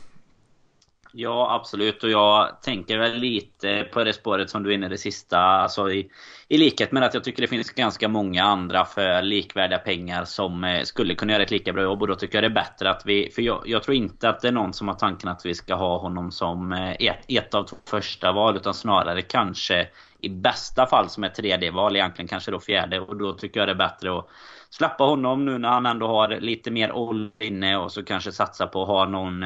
[1.17, 2.05] Ja, absolut.
[2.05, 5.39] Och jag tänker väl lite på det spåret som du är inne i det sista.
[5.39, 6.11] Alltså i,
[6.49, 10.65] i likhet med att jag tycker det finns ganska många andra för likvärdiga pengar som
[10.65, 12.03] eh, skulle kunna göra ett lika bra jobb.
[12.03, 13.31] Och då tycker jag det är bättre att vi...
[13.31, 15.75] För jag, jag tror inte att det är någon som har tanken att vi ska
[15.75, 18.57] ha honom som eh, ett, ett av första val.
[18.57, 19.89] Utan snarare kanske
[20.21, 21.97] i bästa fall som ett tredje val.
[21.97, 23.01] Egentligen kanske då fjärde.
[23.01, 24.29] Och då tycker jag det är bättre att
[24.71, 27.73] släppa honom nu när han ändå har lite mer ålder inne.
[27.73, 29.45] Eh, och så kanske satsa på att ha någon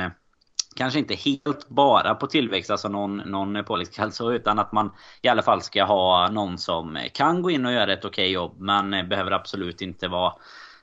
[0.78, 4.90] kanske inte helt bara på tillväxt, alltså någon, någon påläggskallelse, utan att man
[5.22, 8.32] i alla fall ska ha någon som kan gå in och göra ett okej okay
[8.32, 10.32] jobb, men behöver absolut inte vara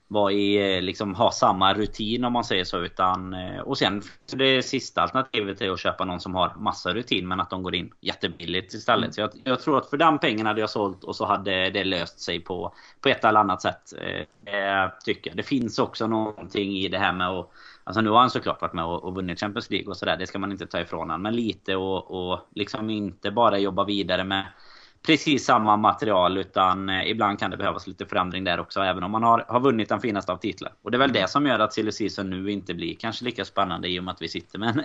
[0.07, 2.79] vara i, liksom, ha samma rutin om man säger så.
[2.79, 4.01] Utan, eh, och sen
[4.33, 7.75] det sista alternativet är att köpa någon som har massa rutin men att de går
[7.75, 9.03] in jättebilligt istället.
[9.03, 9.13] Mm.
[9.13, 11.83] Så jag, jag, tror att för den pengen hade jag sålt och så hade det
[11.83, 13.93] löst sig på, på ett eller annat sätt.
[14.45, 15.37] Eh, tycker jag.
[15.37, 17.51] Det finns också någonting i det här med att
[17.87, 20.17] Alltså nu har han såklart varit med och, och vunnit Champions League och sådär.
[20.17, 21.21] Det ska man inte ta ifrån honom.
[21.21, 24.45] Men lite och, och liksom inte bara jobba vidare med
[25.05, 29.11] precis samma material utan eh, ibland kan det behövas lite förändring där också även om
[29.11, 30.73] man har, har vunnit den finaste av titlar.
[30.81, 33.87] Och det är väl det som gör att silly nu inte blir kanske lika spännande
[33.87, 34.83] i och med att vi sitter med en,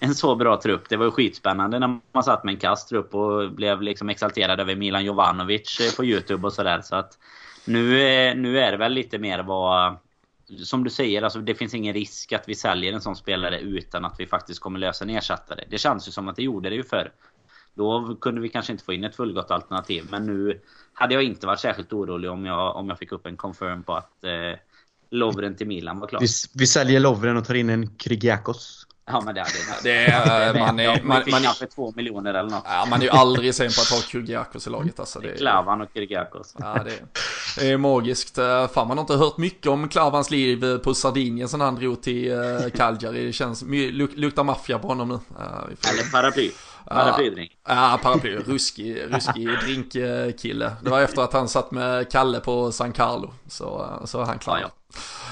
[0.08, 0.88] en så bra trupp.
[0.88, 4.60] Det var ju skitspännande när man satt med en kast trupp och blev liksom exalterad
[4.60, 6.80] över Milan Jovanovic eh, på Youtube och sådär.
[6.80, 7.18] Så att
[7.64, 7.82] nu,
[8.34, 9.96] nu är det väl lite mer vad
[10.58, 14.04] som du säger, alltså det finns ingen risk att vi säljer en sån spelare utan
[14.04, 15.64] att vi faktiskt kommer lösa en ersättare.
[15.70, 17.12] Det känns ju som att det gjorde det ju förr.
[17.74, 20.04] Då kunde vi kanske inte få in ett fullgott alternativ.
[20.10, 20.60] Men nu
[20.92, 23.94] hade jag inte varit särskilt orolig om jag, om jag fick upp en confirm på
[23.94, 24.58] att eh,
[25.10, 26.20] Lovren till Milan var klar.
[26.20, 28.86] Vi, vi säljer Lovren och tar in en Krigiakos?
[29.06, 32.50] Ja men det hade det är, man är, man, man, man för två miljoner eller
[32.50, 32.64] något.
[32.66, 35.20] Ja, man är ju aldrig sen på att ha Kyrgiakos i laget alltså.
[35.20, 36.54] Det är Klavan och Kyrgiakos.
[36.58, 37.00] Ja, det är,
[37.58, 38.38] det är magiskt.
[38.38, 42.02] Eh, fan man har inte hört mycket om Klavans liv på Sardinien sen han drog
[42.02, 42.32] till
[42.76, 43.26] Cagliari.
[43.26, 43.62] Det känns,
[44.14, 45.18] luktar maffia på honom nu.
[45.90, 46.50] Eller paraply.
[46.86, 47.52] Paraplydrink.
[47.68, 48.36] Ja, paraply.
[48.36, 50.72] Ruskig, ruskig drinkkille.
[50.82, 53.34] Det var efter att han satt med Kalle på San Carlo.
[53.48, 54.58] Så, så han klar.
[54.58, 54.70] Ja, ja.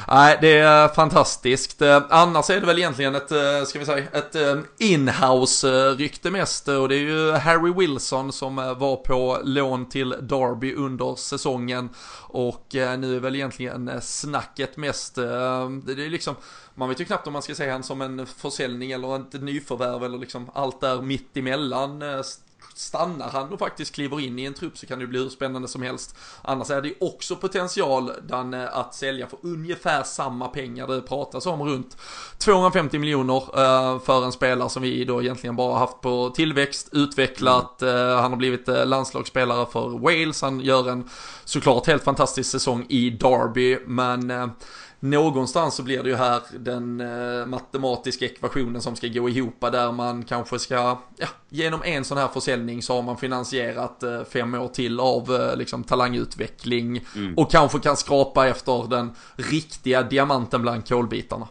[0.09, 1.83] Nej, det är eh, fantastiskt.
[1.83, 4.37] Eh, annars är det väl egentligen ett, eh, ska vi säga, ett
[4.79, 6.69] inhouse-rykte mest.
[6.69, 11.89] Och det är ju Harry Wilson som var på lån till Derby under säsongen.
[12.21, 15.23] Och nu är väl egentligen snacket mest, det
[15.93, 16.37] är liksom,
[16.75, 20.05] man vet ju knappt om man ska säga han som en försäljning eller ett nyförvärv
[20.05, 22.03] eller liksom allt där mitt emellan
[22.75, 25.69] stannar han och faktiskt kliver in i en trupp så kan det bli hur spännande
[25.69, 26.17] som helst.
[26.43, 31.47] Annars är det ju också potential Danne att sälja för ungefär samma pengar det pratas
[31.47, 31.97] om runt
[32.39, 37.83] 250 miljoner eh, för en spelare som vi då egentligen bara haft på tillväxt, utvecklat,
[37.83, 41.09] eh, han har blivit eh, landslagsspelare för Wales, han gör en
[41.45, 44.31] såklart helt fantastisk säsong i Derby, men
[45.01, 49.93] någonstans så blir det ju här den eh, matematiska ekvationen som ska gå ihop där
[49.93, 54.55] man kanske ska, ja, genom en sån här försäljning så har man finansierat eh, fem
[54.55, 57.35] år till av eh, liksom talangutveckling mm.
[57.35, 61.49] och kanske kan skrapa efter den riktiga diamanten bland kolbitarna.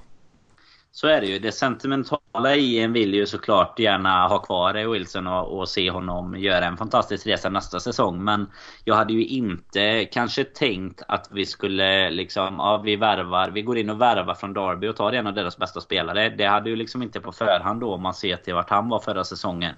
[1.00, 1.40] Så är det ju.
[1.40, 6.40] Det sentimentala i en vill ju såklart gärna ha kvar Wilson och, och, se honom
[6.40, 8.24] göra en fantastisk resa nästa säsong.
[8.24, 8.48] Men
[8.84, 13.78] jag hade ju inte kanske tänkt att vi skulle liksom, ja vi värvar, vi går
[13.78, 16.30] in och värvar från Derby och tar en av deras bästa spelare.
[16.30, 19.00] Det hade ju liksom inte på förhand då om man ser till vart han var
[19.00, 19.76] förra säsongen.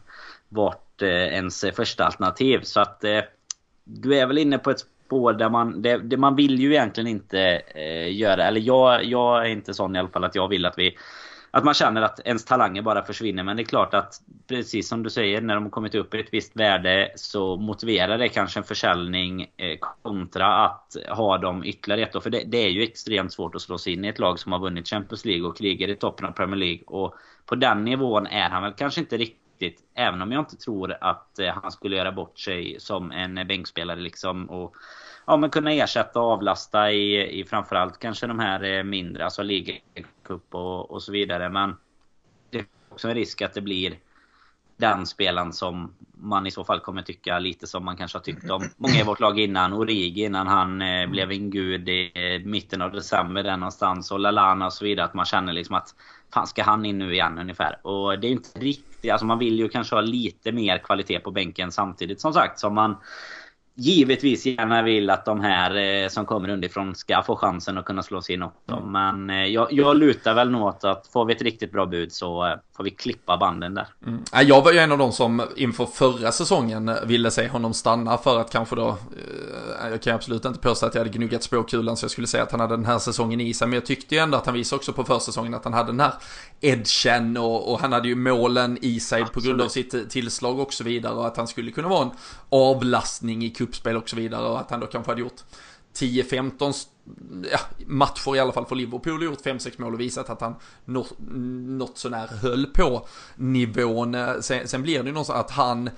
[0.49, 2.61] Vart eh, ens första alternativ.
[2.63, 3.21] Så att eh,
[3.83, 4.81] du är väl inne på ett
[5.11, 5.81] spår där man...
[5.81, 7.39] Det, det, man vill ju egentligen inte
[7.75, 8.43] eh, göra...
[8.43, 10.97] Eller jag, jag är inte sån i alla fall att jag vill att vi...
[11.53, 13.43] Att man känner att ens talanger bara försvinner.
[13.43, 14.13] Men det är klart att
[14.47, 18.17] precis som du säger, när de har kommit upp i ett visst värde så motiverar
[18.17, 22.21] det kanske en försäljning eh, kontra att ha dem ytterligare ett år.
[22.21, 24.51] För det, det, är ju extremt svårt att slå sig in i ett lag som
[24.51, 26.83] har vunnit Champions League och krigar i toppen av Premier League.
[26.85, 29.41] Och på den nivån är han väl kanske inte riktigt
[29.93, 33.43] Även om jag inte tror att eh, han skulle göra bort sig som en eh,
[33.43, 34.49] bänkspelare liksom.
[34.49, 34.75] Och
[35.25, 39.43] ja, men kunna ersätta och avlasta i, i framförallt kanske de här eh, mindre, alltså
[39.43, 41.49] ligacup och, och så vidare.
[41.49, 41.75] Men
[42.49, 43.97] det är också en risk att det blir
[44.77, 48.49] den spelaren som man i så fall kommer tycka lite som man kanske har tyckt
[48.49, 49.73] om många i vårt lag innan.
[49.73, 54.11] Origi innan han eh, blev en gud i eh, mitten av december där någonstans.
[54.11, 55.05] Och Lalana och så vidare.
[55.05, 55.95] Att man känner liksom att
[56.33, 57.87] fan ska han in nu igen ungefär.
[57.87, 61.31] Och det är inte riktigt, alltså man vill ju kanske ha lite mer kvalitet på
[61.31, 62.95] bänken samtidigt som sagt som man
[63.81, 68.03] givetvis gärna vill att de här eh, som kommer underifrån ska få chansen att kunna
[68.03, 68.75] slå sig in också.
[68.75, 68.91] Mm.
[68.91, 72.13] Men eh, jag, jag lutar väl nog åt att får vi ett riktigt bra bud
[72.13, 73.87] så eh, får vi klippa banden där.
[74.07, 74.23] Mm.
[74.47, 78.39] Jag var ju en av de som inför förra säsongen ville se honom stanna för
[78.39, 78.97] att kanske då,
[79.91, 82.51] jag kan absolut inte påstå att jag hade gnuggat spåkulan så jag skulle säga att
[82.51, 83.67] han hade den här säsongen i sig.
[83.67, 85.99] Men jag tyckte ju ändå att han visade också på försäsongen att han hade den
[85.99, 86.13] här
[86.61, 89.33] edgen och, och han hade ju målen i sig absolut.
[89.33, 92.11] på grund av sitt tillslag och så vidare och att han skulle kunna vara en
[92.49, 95.41] avlastning i kuppspel och så vidare och att han då kanske hade gjort
[95.95, 96.87] 10-15
[97.51, 100.55] ja, matcher i alla fall för Liverpool och gjort 5-6 mål och visat att han
[100.85, 104.15] något, något sånär höll på nivån.
[104.15, 105.89] Eh, sen, sen blir det ju någonstans att han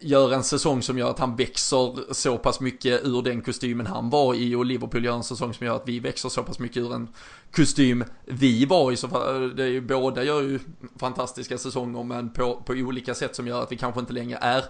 [0.00, 4.10] gör en säsong som gör att han växer så pass mycket ur den kostymen han
[4.10, 6.76] var i och Liverpool gör en säsong som gör att vi växer så pass mycket
[6.76, 7.08] ur en
[7.52, 9.06] kostym vi var i så.
[9.06, 10.58] Eh, det är ju, båda gör ju
[10.96, 14.64] fantastiska säsonger men på, på olika sätt som gör att vi kanske inte längre är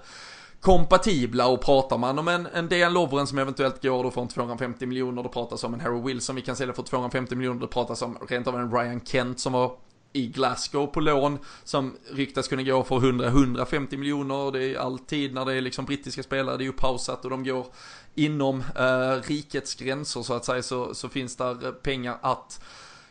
[0.61, 4.87] kompatibla och pratar man om en, en Dejan Lovren som eventuellt går då från 250
[4.87, 8.03] miljoner, då pratas om en Harry Wilson vi kan sälja för 250 miljoner, då pratas
[8.03, 9.73] om rent av en Ryan Kent som var
[10.13, 14.53] i Glasgow på lån som ryktas kunna gå för 100-150 miljoner.
[14.53, 17.45] Det är alltid när det är liksom brittiska spelare, det är ju pausat och de
[17.45, 17.67] går
[18.15, 22.61] inom eh, rikets gränser så att säga så, så finns där pengar att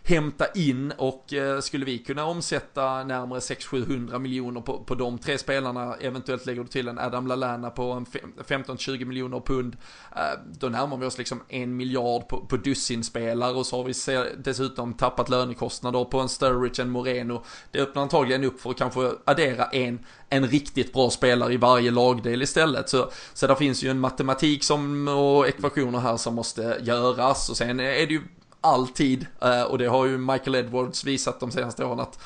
[0.09, 5.37] hämta in och eh, skulle vi kunna omsätta närmare 600-700 miljoner på, på de tre
[5.37, 8.05] spelarna, eventuellt lägger du till en Adam Lallana på
[8.47, 9.77] 15-20 miljoner pund,
[10.15, 13.93] eh, då närmar vi oss liksom en miljard på, på dussinspelare och så har vi
[14.37, 17.43] dessutom tappat lönekostnader på en Sturridge, en Moreno.
[17.71, 19.99] Det öppnar antagligen upp för att kanske addera en,
[20.29, 22.89] en riktigt bra spelare i varje lagdel istället.
[22.89, 27.57] Så, så där finns ju en matematik som, och ekvationer här som måste göras och
[27.57, 28.21] sen är det ju
[28.61, 29.27] alltid.
[29.41, 32.19] Eh, och det har ju Michael Edwards visat de senaste åren att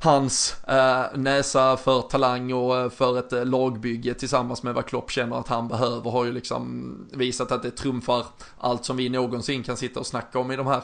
[0.00, 5.10] hans eh, näsa för talang och eh, för ett eh, lagbygge tillsammans med vad Klopp
[5.10, 8.26] känner att han behöver har ju liksom visat att det trumfar
[8.58, 10.82] allt som vi någonsin kan sitta och snacka om i de här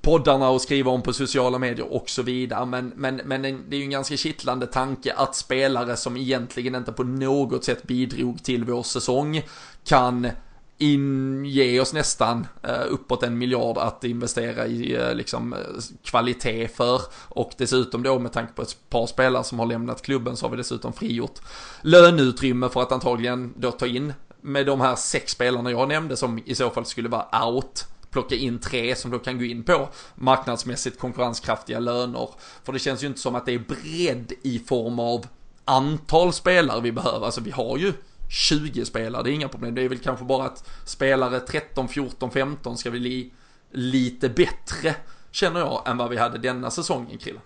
[0.00, 2.66] poddarna och skriva om på sociala medier och så vidare.
[2.66, 6.92] Men, men, men det är ju en ganska kittlande tanke att spelare som egentligen inte
[6.92, 9.42] på något sätt bidrog till vår säsong
[9.84, 10.28] kan
[10.78, 15.58] inge oss nästan eh, uppåt en miljard att investera i eh, liksom eh,
[16.04, 20.36] kvalitet för och dessutom då med tanke på ett par spelare som har lämnat klubben
[20.36, 21.40] så har vi dessutom frigjort
[21.82, 26.40] löneutrymme för att antagligen då ta in med de här sex spelarna jag nämnde som
[26.44, 29.88] i så fall skulle vara out plocka in tre som då kan gå in på
[30.14, 32.28] marknadsmässigt konkurrenskraftiga löner.
[32.64, 35.26] För det känns ju inte som att det är bredd i form av
[35.64, 37.26] antal spelare vi behöver.
[37.26, 37.92] Alltså vi har ju
[38.28, 39.74] 20 spelare, det är inga problem.
[39.74, 43.32] Det är väl kanske bara att spelare 13, 14, 15 ska bli
[43.70, 44.94] lite bättre,
[45.30, 47.40] känner jag, än vad vi hade denna säsongen, Krille.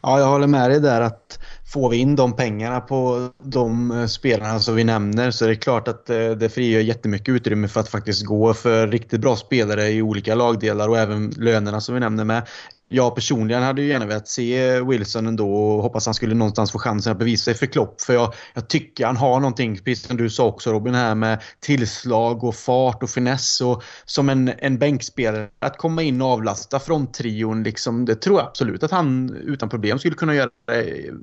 [0.00, 1.38] Ja, jag håller med dig där att
[1.72, 5.56] får vi in de pengarna på de eh, spelarna som vi nämner så är det
[5.56, 9.88] klart att eh, det frigör jättemycket utrymme för att faktiskt gå för riktigt bra spelare
[9.88, 12.42] i olika lagdelar och även lönerna som vi nämner med
[12.88, 16.78] jag personligen hade ju gärna velat se Wilson ändå och hoppas han skulle någonstans få
[16.78, 18.00] chansen att bevisa sig för Klopp.
[18.00, 21.42] För jag, jag tycker han har någonting, precis som du sa också Robin, här med
[21.60, 23.60] tillslag och fart och finess.
[23.60, 28.38] Och som en, en bänkspelare, att komma in och avlasta från trion, liksom, det tror
[28.38, 30.50] jag absolut att han utan problem skulle kunna göra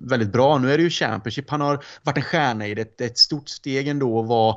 [0.01, 0.57] väldigt bra.
[0.57, 2.97] Nu är det ju Championship, han har varit en stjärna i det.
[2.97, 4.55] Det är ett stort steg ändå att, vara,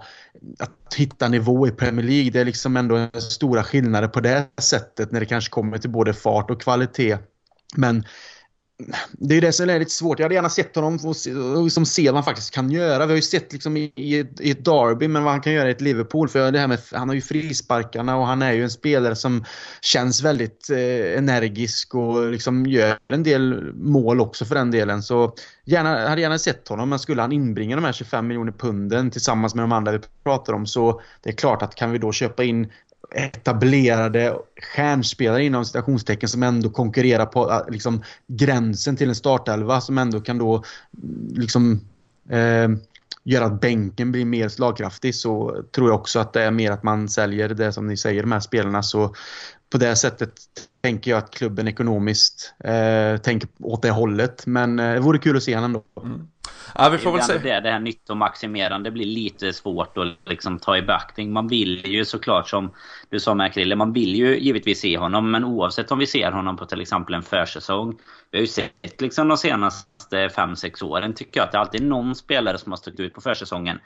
[0.58, 2.30] att hitta nivå i Premier League.
[2.30, 6.14] Det är liksom ändå stora skillnader på det sättet när det kanske kommer till både
[6.14, 7.18] fart och kvalitet.
[7.76, 8.04] Men
[9.12, 10.18] det är det som är lite svårt.
[10.18, 13.06] Jag hade gärna sett honom och liksom se vad han faktiskt kan göra.
[13.06, 15.52] Vi har ju sett liksom i, i, ett, i ett Derby, men vad han kan
[15.52, 16.28] göra i ett Liverpool.
[16.28, 19.44] För det här med, han har ju frisparkarna och han är ju en spelare som
[19.80, 25.02] känns väldigt eh, energisk och liksom gör en del mål också för den delen.
[25.02, 29.10] Så gärna, hade gärna sett honom, men skulle han inbringa de här 25 miljoner punden
[29.10, 32.12] tillsammans med de andra vi pratar om så det är klart att kan vi då
[32.12, 32.72] köpa in
[33.14, 34.36] etablerade
[34.74, 40.20] stjärnspelare inom citationstecken som ändå konkurrerar på äh, liksom, gränsen till en startelva som ändå
[40.20, 40.54] kan då
[41.02, 41.80] mm, liksom
[42.30, 42.68] eh,
[43.24, 46.82] göra att bänken blir mer slagkraftig så tror jag också att det är mer att
[46.82, 48.82] man säljer det som ni säger, de här spelarna.
[48.82, 49.14] Så
[49.70, 50.32] på det sättet
[50.80, 54.46] tänker jag att klubben ekonomiskt eh, tänker åt det hållet.
[54.46, 56.08] Men eh, det vore kul att se honom ändå.
[56.08, 56.28] Mm.
[56.74, 57.38] Ja, vi får väl se.
[57.38, 61.32] Det, det här nyttomaximerande blir lite svårt att liksom ta i beaktning.
[61.32, 62.70] Man vill ju såklart som
[63.08, 65.30] du sa med Krille, man vill ju givetvis se honom.
[65.30, 67.98] Men oavsett om vi ser honom på till exempel en försäsong.
[68.30, 71.86] Vi har ju sett liksom de senaste 5-6 åren tycker jag att det alltid är
[71.86, 73.78] någon spelare som har stuckit ut på försäsongen.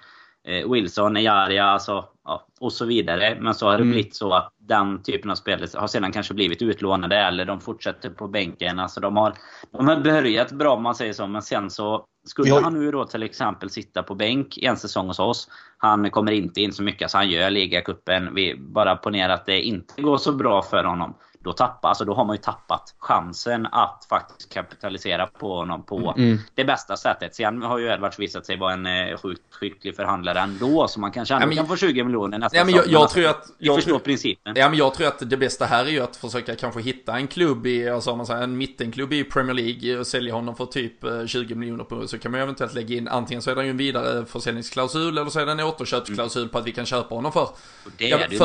[0.48, 3.36] Eh, Wilson, Ejaria, alltså, ja, och så vidare.
[3.40, 3.92] Men så har det mm.
[3.92, 8.10] blivit så att den typen av spelare har sedan kanske blivit utlånade eller de fortsätter
[8.10, 8.78] på bänken.
[8.78, 9.34] Alltså de har,
[9.70, 13.04] de har börjat bra om man säger så, men sen så skulle han nu då
[13.04, 15.48] till exempel sitta på bänk en säsong hos oss.
[15.78, 18.34] Han kommer inte in så mycket, så han gör ligacupen.
[18.34, 22.14] Vi bara ponera att det inte går så bra för honom då, tappa, alltså då
[22.14, 26.38] har man ju tappat chansen att faktiskt kapitalisera på honom på mm.
[26.54, 27.34] det bästa sättet.
[27.34, 31.12] Sen har ju Edwards visat sig vara en eh, sjukt skicklig förhandlare ändå, så man
[31.12, 33.50] kanske ändå ja, men, kan få 20 miljoner nästa ja, men jag, jag tror att...
[33.58, 34.54] Jag förstår tror, principen.
[34.56, 37.26] Ja, men jag tror att det bästa här är ju att försöka kanske hitta en
[37.26, 40.94] klubb i, alltså man säger, en mittenklubb i Premier League och sälja honom för typ
[41.26, 43.64] 20 eh, miljoner på så kan man ju eventuellt lägga in, antingen så är det
[43.64, 46.50] ju en vidare försäljningsklausul eller så är det en återköpsklausul mm.
[46.50, 47.48] på att vi kan köpa honom för,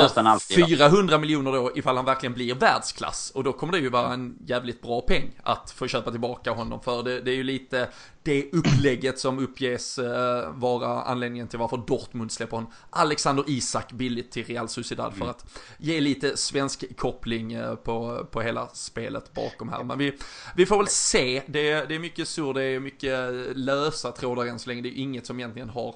[0.02, 2.56] nästan alltid, 400 miljoner då ifall han verkligen blir
[2.88, 3.32] världsklass.
[3.36, 6.82] Och då kommer det ju vara en jävligt bra peng att få köpa tillbaka honom
[6.82, 7.04] för.
[7.04, 7.90] Det, det är ju lite
[8.24, 10.06] det upplägget som uppges uh,
[10.54, 12.72] vara anledningen till varför Dortmund släpper honom.
[12.90, 15.20] Alexander Isak billigt till Real Sociedad mm.
[15.20, 15.46] för att
[15.78, 19.84] ge lite svensk koppling uh, på, på hela spelet bakom här.
[19.84, 20.18] Men vi,
[20.56, 21.44] vi får väl se.
[21.48, 24.82] Det, det är mycket sur, det är mycket lösa trådar än så länge.
[24.82, 25.96] Det är inget som egentligen har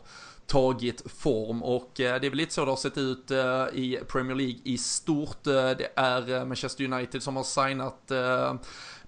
[0.52, 3.38] tagit form och eh, det är väl lite så det har sett ut eh,
[3.74, 5.47] i Premier League i stort.
[5.47, 8.12] Eh, det är Manchester United som har signat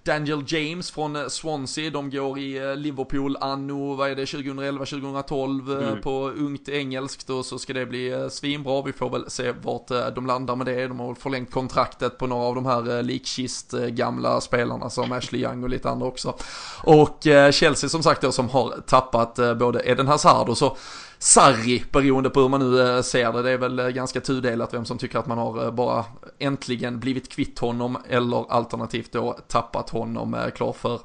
[0.02, 6.00] Daniel James från Swansea, de går i Liverpool anno, vad är det, 2011-2012 mm.
[6.00, 8.82] på ungt engelskt och så ska det bli svinbra.
[8.82, 10.86] Vi får väl se vart de landar med det.
[10.86, 15.62] De har förlängt kontraktet på några av de här likkist gamla spelarna som Ashley Young
[15.62, 16.36] och lite andra också.
[16.84, 17.18] Och
[17.52, 20.76] Chelsea som sagt då som har tappat både Eden Hazard och så
[21.24, 23.42] Sarri, beroende på hur man nu eh, ser det.
[23.42, 26.04] Det är väl eh, ganska tudelat vem som tycker att man har eh, bara
[26.38, 31.00] äntligen blivit kvitt honom eller alternativt då tappat honom klar för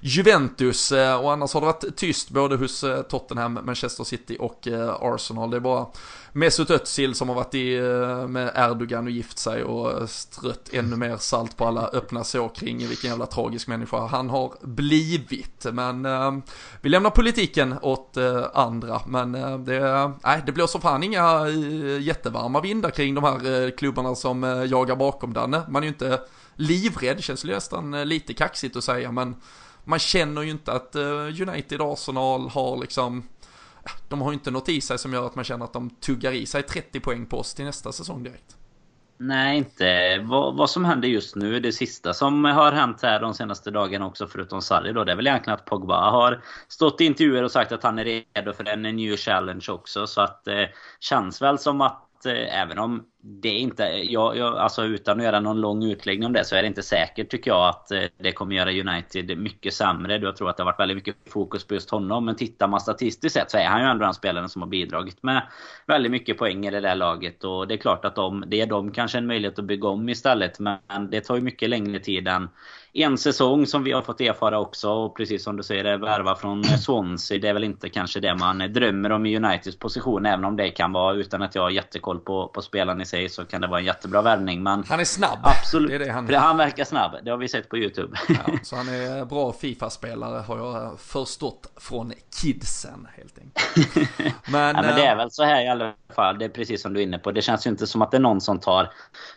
[0.00, 4.68] Juventus och annars har det varit tyst både hos Tottenham, Manchester City och
[5.00, 5.50] Arsenal.
[5.50, 5.86] Det är bara
[6.36, 10.68] Mesut Özil som har varit i, eh, med Erdogan och gift sig och eh, strött
[10.72, 15.66] ännu mer salt på alla öppna sår kring vilken jävla tragisk människa han har blivit.
[15.72, 16.32] Men eh,
[16.80, 19.00] vi lämnar politiken åt eh, andra.
[19.06, 24.14] Men eh, det, nej, det blåser fan inga eh, jättevarma vindar kring de här klubbarna
[24.14, 25.62] som jagar bakom Danne.
[25.68, 26.20] Man är ju inte
[26.54, 29.36] livrädd, känns nästan lite kaxigt att säga, men
[29.84, 30.96] man känner ju inte att
[31.40, 33.22] United Arsenal har liksom
[34.08, 36.32] de har ju inte något i sig som gör att man känner att de tuggar
[36.32, 38.56] i sig 30 poäng på oss till nästa säsong direkt.
[39.18, 41.60] Nej, inte vad, vad som händer just nu.
[41.60, 45.16] Det sista som har hänt här de senaste dagarna också, förutom Sarri då, det är
[45.16, 48.68] väl egentligen att Pogba har stått i intervjuer och sagt att han är redo för
[48.68, 50.06] en new challenge också.
[50.06, 50.68] Så att det eh,
[51.00, 55.24] känns väl som att eh, även om det är inte, jag, jag, alltså utan att
[55.24, 58.02] göra någon lång utläggning om det så är det inte säkert tycker jag att eh,
[58.18, 60.16] det kommer göra United mycket sämre.
[60.16, 62.24] Jag tror att det har varit väldigt mycket fokus på just honom.
[62.24, 65.22] Men tittar man statistiskt sett så är han ju ändå den spelaren som har bidragit
[65.22, 65.42] med
[65.86, 67.44] väldigt mycket poäng i det där laget.
[67.44, 70.08] Och det är klart att de, det är de kanske en möjlighet att bygga om
[70.08, 70.58] istället.
[70.58, 72.48] Men det tar ju mycket längre tid än
[72.96, 74.90] en säsong som vi har fått erfara också.
[74.90, 77.38] Och precis som du säger, värva från Swansea.
[77.38, 80.26] Det är väl inte kanske det man drömmer om i Uniteds position.
[80.26, 83.28] Även om det kan vara, utan att jag har jättekoll på, på spelarna i sig,
[83.28, 84.62] så kan det vara en jättebra värvning.
[84.62, 85.38] Men han är snabb.
[85.42, 85.88] Absolut.
[85.88, 86.34] Det är det han...
[86.34, 87.12] han verkar snabb.
[87.24, 88.16] Det har vi sett på YouTube.
[88.28, 92.12] Ja, så han är bra Fifa-spelare har jag förstått från
[92.42, 94.10] kidsen helt enkelt.
[94.52, 96.38] Men, ja, men det är väl så här i alla fall.
[96.38, 97.32] Det är precis som du är inne på.
[97.32, 98.90] Det känns ju inte som att det är någon som tar,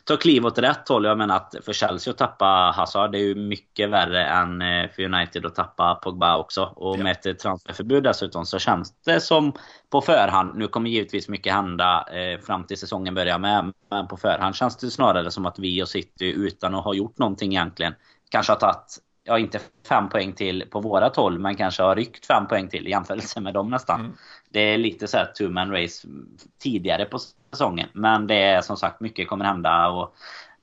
[0.04, 1.06] tar kliv åt rätt håll.
[1.06, 4.90] Jag menar att för Chelsea att tappa Hazard, det är ju mycket värre än eh,
[4.96, 6.64] för United att tappa Pogba också.
[6.76, 7.04] Och ja.
[7.04, 9.54] med ett transferförbud dessutom så känns det som
[9.90, 14.18] på förhand, nu kommer givetvis mycket hända eh, fram till säsongen börjar med, men på
[14.18, 17.94] förhand känns det snarare som att vi och City utan att ha gjort någonting egentligen
[18.30, 19.60] kanske har tagit ja, inte
[19.90, 23.42] fem poäng till på våra 12, men kanske har ryckt fem poäng till i jämförelse
[23.42, 24.00] med dem nästan.
[24.00, 24.12] Mm.
[24.50, 26.08] Det är lite så här two man race
[26.60, 27.20] tidigare på
[27.52, 27.90] säsongen.
[27.94, 30.16] Men det är som sagt mycket kommer hända och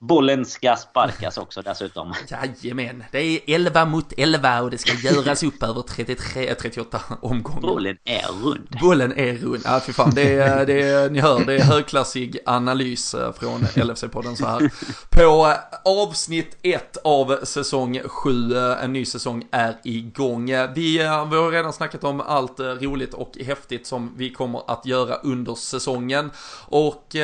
[0.09, 2.15] Bollen ska sparkas också dessutom.
[2.63, 7.61] Jajamän, det är 11 mot 11 och det ska göras upp över 33, 38 omgångar.
[7.61, 8.77] Bollen är rund.
[8.81, 12.39] Bollen är rund, ja fy fan, det är, det är, ni hör, det är högklassig
[12.47, 14.71] analys eh, från LFC-podden så här.
[15.11, 20.47] På avsnitt 1 av säsong 7, eh, en ny säsong är igång.
[20.47, 24.87] Vi, eh, vi har redan snackat om allt roligt och häftigt som vi kommer att
[24.87, 26.31] göra under säsongen.
[26.67, 27.17] Och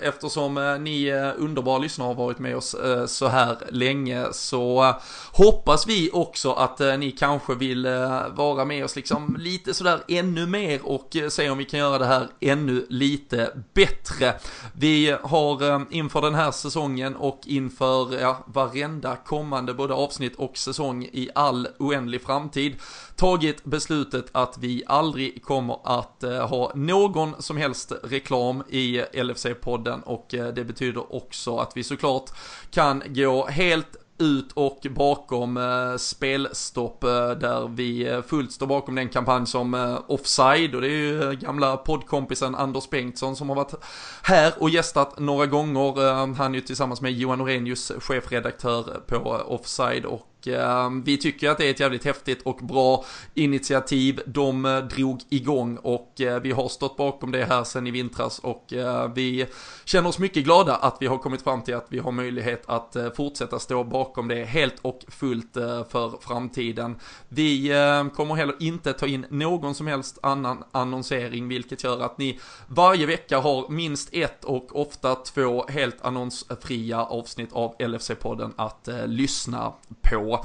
[0.00, 4.94] eftersom ni underbara lyssnare varit med oss eh, så här länge så eh,
[5.32, 7.86] hoppas vi också att eh, ni kanske vill
[8.30, 12.06] vara med oss liksom lite sådär ännu mer och se om vi kan göra det
[12.06, 14.34] här ännu lite bättre.
[14.72, 21.04] Vi har inför den här säsongen och inför ja, varenda kommande både avsnitt och säsong
[21.04, 22.76] i all oändlig framtid
[23.16, 30.02] tagit beslutet att vi aldrig kommer att eh, ha någon som helst reklam i LFC-podden
[30.02, 32.30] och eh, det betyder också att vi såklart
[32.70, 38.94] kan gå helt ut och bakom eh, spelstopp eh, där vi eh, fullt står bakom
[38.94, 43.48] den kampanj som eh, Offside och det är ju eh, gamla poddkompisen Anders Bengtsson som
[43.48, 43.74] har varit
[44.22, 46.08] här och gästat några gånger.
[46.08, 51.50] Eh, han är ju tillsammans med Johan Orenius chefredaktör på Offside och Eh, vi tycker
[51.50, 54.20] att det är ett jävligt häftigt och bra initiativ.
[54.26, 58.38] De eh, drog igång och eh, vi har stått bakom det här sedan i vintras
[58.38, 59.46] och eh, vi
[59.84, 62.96] känner oss mycket glada att vi har kommit fram till att vi har möjlighet att
[62.96, 66.96] eh, fortsätta stå bakom det helt och fullt eh, för framtiden.
[67.28, 72.18] Vi ehm, kommer heller inte ta in någon som helst annan annonsering vilket gör att
[72.18, 78.88] ni varje vecka har minst ett och ofta två helt annonsfria avsnitt av LFC-podden att
[79.06, 79.72] lyssna
[80.02, 80.35] på.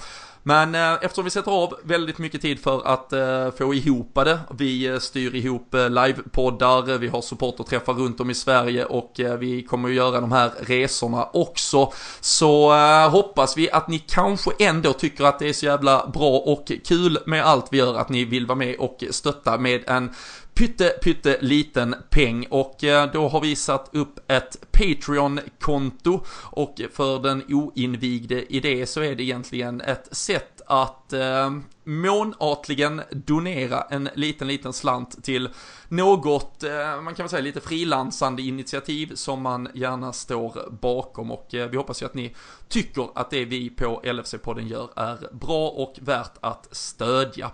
[0.43, 4.39] Men eh, eftersom vi sätter av väldigt mycket tid för att eh, få ihop det,
[4.49, 9.37] vi eh, styr ihop eh, livepoddar, vi har supporterträffar runt om i Sverige och eh,
[9.37, 11.93] vi kommer att göra de här resorna också.
[12.19, 16.37] Så eh, hoppas vi att ni kanske ändå tycker att det är så jävla bra
[16.37, 20.13] och kul med allt vi gör, att ni vill vara med och stötta med en
[20.53, 22.45] pytte, pytte liten peng.
[22.49, 26.21] Och eh, då har vi satt upp ett Patreon-konto.
[26.41, 31.51] Och för den oinvigde i det så är det egentligen ett sätt att eh,
[31.83, 35.49] månatligen donera en liten, liten slant till
[35.87, 41.31] något, eh, man kan väl säga lite frilansande initiativ som man gärna står bakom.
[41.31, 42.35] Och eh, vi hoppas ju att ni
[42.67, 47.51] tycker att det vi på LFC-podden gör är bra och värt att stödja.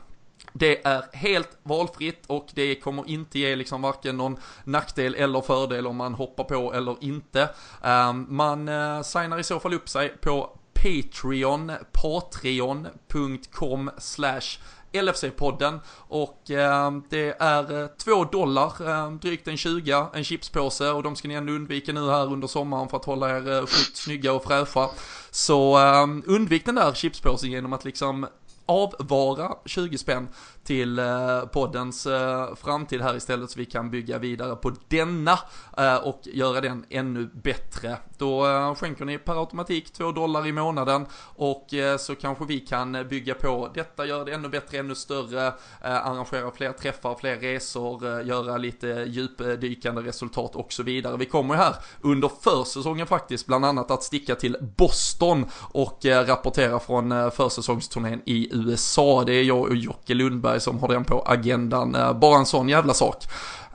[0.60, 5.88] Det är helt valfritt och det kommer inte ge liksom varken någon nackdel eller fördel
[5.88, 7.49] om man hoppar på eller inte.
[7.84, 14.60] Ehm, man eh, signar i så fall upp sig på Patreon, patreon.com slash
[14.91, 21.03] LFC-podden och eh, det är eh, 2 dollar, eh, drygt en 20, en chipspåse och
[21.03, 23.97] de ska ni ändå undvika nu här under sommaren för att hålla er eh, sjukt
[23.97, 24.89] snygga och fräscha.
[25.32, 28.28] Så eh, undvik den där chipspåsen genom att liksom
[28.68, 30.28] avvara 20 spänn
[30.68, 35.39] till eh, poddens eh, framtid här istället så vi kan bygga vidare på denna
[35.78, 37.97] eh, och göra den ännu bättre.
[38.18, 38.45] Då
[38.80, 41.05] skänker ni per automatik 2 dollar i månaden
[41.36, 41.68] och
[41.99, 46.72] så kanske vi kan bygga på detta, göra det ännu bättre, ännu större, arrangera fler
[46.72, 51.18] träffar, fler resor, göra lite djupdykande resultat och så vidare.
[51.18, 57.32] Vi kommer här under försäsongen faktiskt bland annat att sticka till Boston och rapportera från
[57.32, 59.24] försäsongsturnén i USA.
[59.24, 61.95] Det är jag och Jocke Lundberg Sverige som har den på agendan.
[61.95, 63.28] Eh, bara en sån jävla sak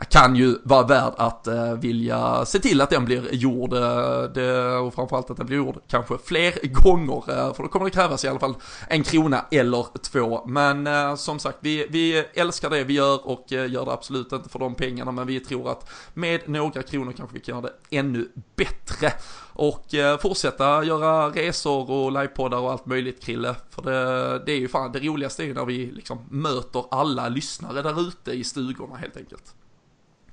[0.08, 3.72] kan ju vara värd att eh, vilja se till att den blir gjord.
[3.72, 7.30] eh, det, och framförallt att den blir gjord kanske fler gånger.
[7.30, 8.54] eh, för då kommer det krävas i alla fall
[8.88, 10.44] en krona eller två.
[10.46, 14.32] Men eh, som sagt, vi, vi älskar det vi gör och eh, gör det absolut
[14.32, 15.12] inte för de pengarna.
[15.12, 19.12] Men vi tror att med några kronor kanske vi kan göra det ännu bättre.
[19.54, 23.54] Och eh, fortsätta göra resor och livepoddar och allt möjligt Krille.
[23.70, 27.28] För det, det är ju fan, det roligaste är ju när vi liksom möter alla
[27.28, 29.54] lyssnare där ute i stugorna helt enkelt.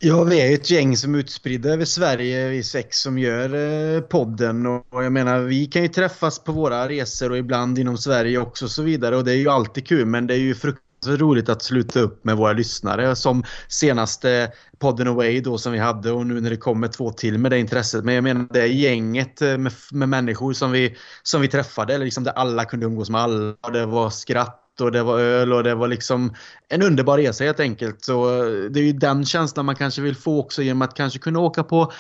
[0.02, 3.56] Ja, vi är ett gäng som är utspridda över Sverige, vi sex som gör
[3.96, 4.66] eh, podden.
[4.66, 8.66] Och jag menar, vi kan ju träffas på våra resor och ibland inom Sverige också
[8.66, 9.18] och så vidare.
[9.18, 12.26] Och det är ju alltid kul, men det är ju fruktansvärt roligt att sluta upp
[12.26, 13.16] med våra lyssnare.
[13.16, 17.38] Som senaste podden Away då som vi hade och nu när det kommer två till
[17.38, 18.06] med det intresset.
[18.06, 22.24] Men jag menar det gänget eh, med, med människor som vi, som vi träffade, liksom
[22.24, 23.56] där alla kunde umgås med alla.
[23.74, 26.34] Det var skratt och det var öl och det var liksom
[26.70, 28.04] en underbar resa helt enkelt.
[28.04, 31.20] Så eh, det är ju den känslan man kanske vill få också genom att kanske
[31.20, 31.92] kunna åka på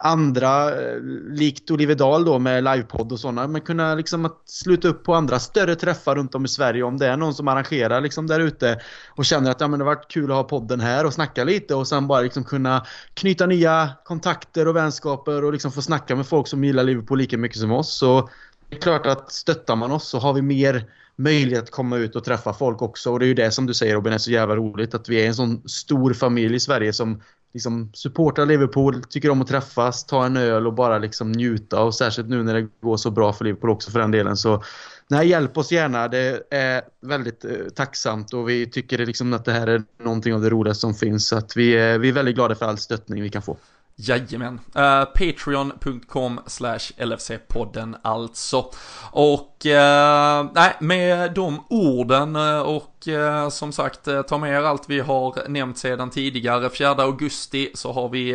[0.00, 4.88] andra, eh, likt Oliver Dahl då med livepodd och sådana, men kunna liksom att sluta
[4.88, 8.00] upp på andra större träffar runt om i Sverige om det är någon som arrangerar
[8.00, 10.80] liksom där ute och känner att ja, men det har varit kul att ha podden
[10.80, 15.52] här och snacka lite och sen bara liksom kunna knyta nya kontakter och vänskaper och
[15.52, 17.94] liksom få snacka med folk som gillar Liverpool lika mycket som oss.
[17.94, 18.28] Så
[18.68, 20.86] det är klart att stöttar man oss så har vi mer
[21.16, 23.12] möjlighet att komma ut och träffa folk också.
[23.12, 25.22] Och det är ju det som du säger Robin, är så jävla roligt att vi
[25.22, 27.22] är en sån stor familj i Sverige som
[27.54, 31.82] liksom supportar Liverpool, tycker om att träffas, ta en öl och bara liksom njuta.
[31.82, 34.36] Och särskilt nu när det går så bra för Liverpool också för den delen.
[34.36, 34.62] Så
[35.08, 36.08] nej, hjälp oss gärna.
[36.08, 40.40] Det är väldigt eh, tacksamt och vi tycker liksom att det här är någonting av
[40.40, 41.28] det roligaste som finns.
[41.28, 43.56] Så att vi, eh, vi är väldigt glada för all stöttning vi kan få.
[43.96, 44.60] Jajamän.
[44.74, 48.70] Eh, uh, Patreon.com slash LFC-podden alltså.
[49.10, 54.90] Och uh, nej, med de orden eh, och uh, som sagt ta med er allt
[54.90, 56.70] vi har nämnt sedan tidigare.
[56.70, 58.32] 4 augusti så har vi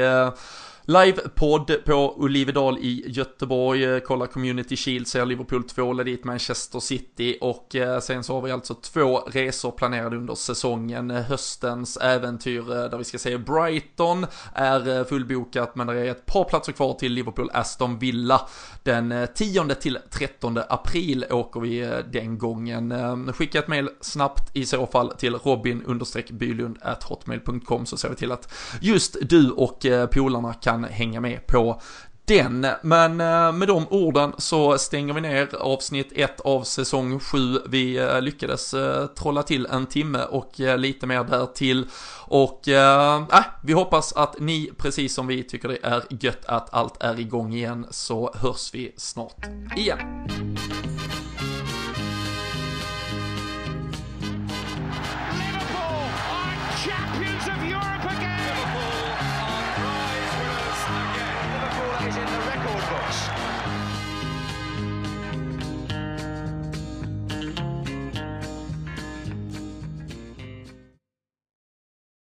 [0.90, 7.38] Livepodd på Olivedal i Göteborg, eh, kolla Community Shield, ser Liverpool 2, dit Manchester City
[7.42, 11.12] och eh, sen så har vi alltså två resor planerade under säsongen.
[11.12, 16.44] Eh, höstens äventyr där vi ska se Brighton är fullbokat men det är ett par
[16.44, 18.42] platser kvar till Liverpool Aston Villa.
[18.84, 23.34] Den 10 till 13 april åker vi den gången.
[23.34, 28.32] Skicka ett mail snabbt i så fall till robin bylund hotmail.com så ser vi till
[28.32, 31.82] att just du och polarna kan kan hänga med på
[32.26, 32.68] den.
[32.82, 37.38] Men eh, med de orden så stänger vi ner avsnitt 1 av säsong 7.
[37.70, 41.88] Vi eh, lyckades eh, trolla till en timme och lite mer där till.
[42.26, 43.22] Och äh,
[43.64, 47.54] vi hoppas att ni, precis som vi, tycker det är gött att allt är igång
[47.54, 47.88] igen.
[47.90, 49.46] Så hörs vi snart
[49.78, 50.28] igen.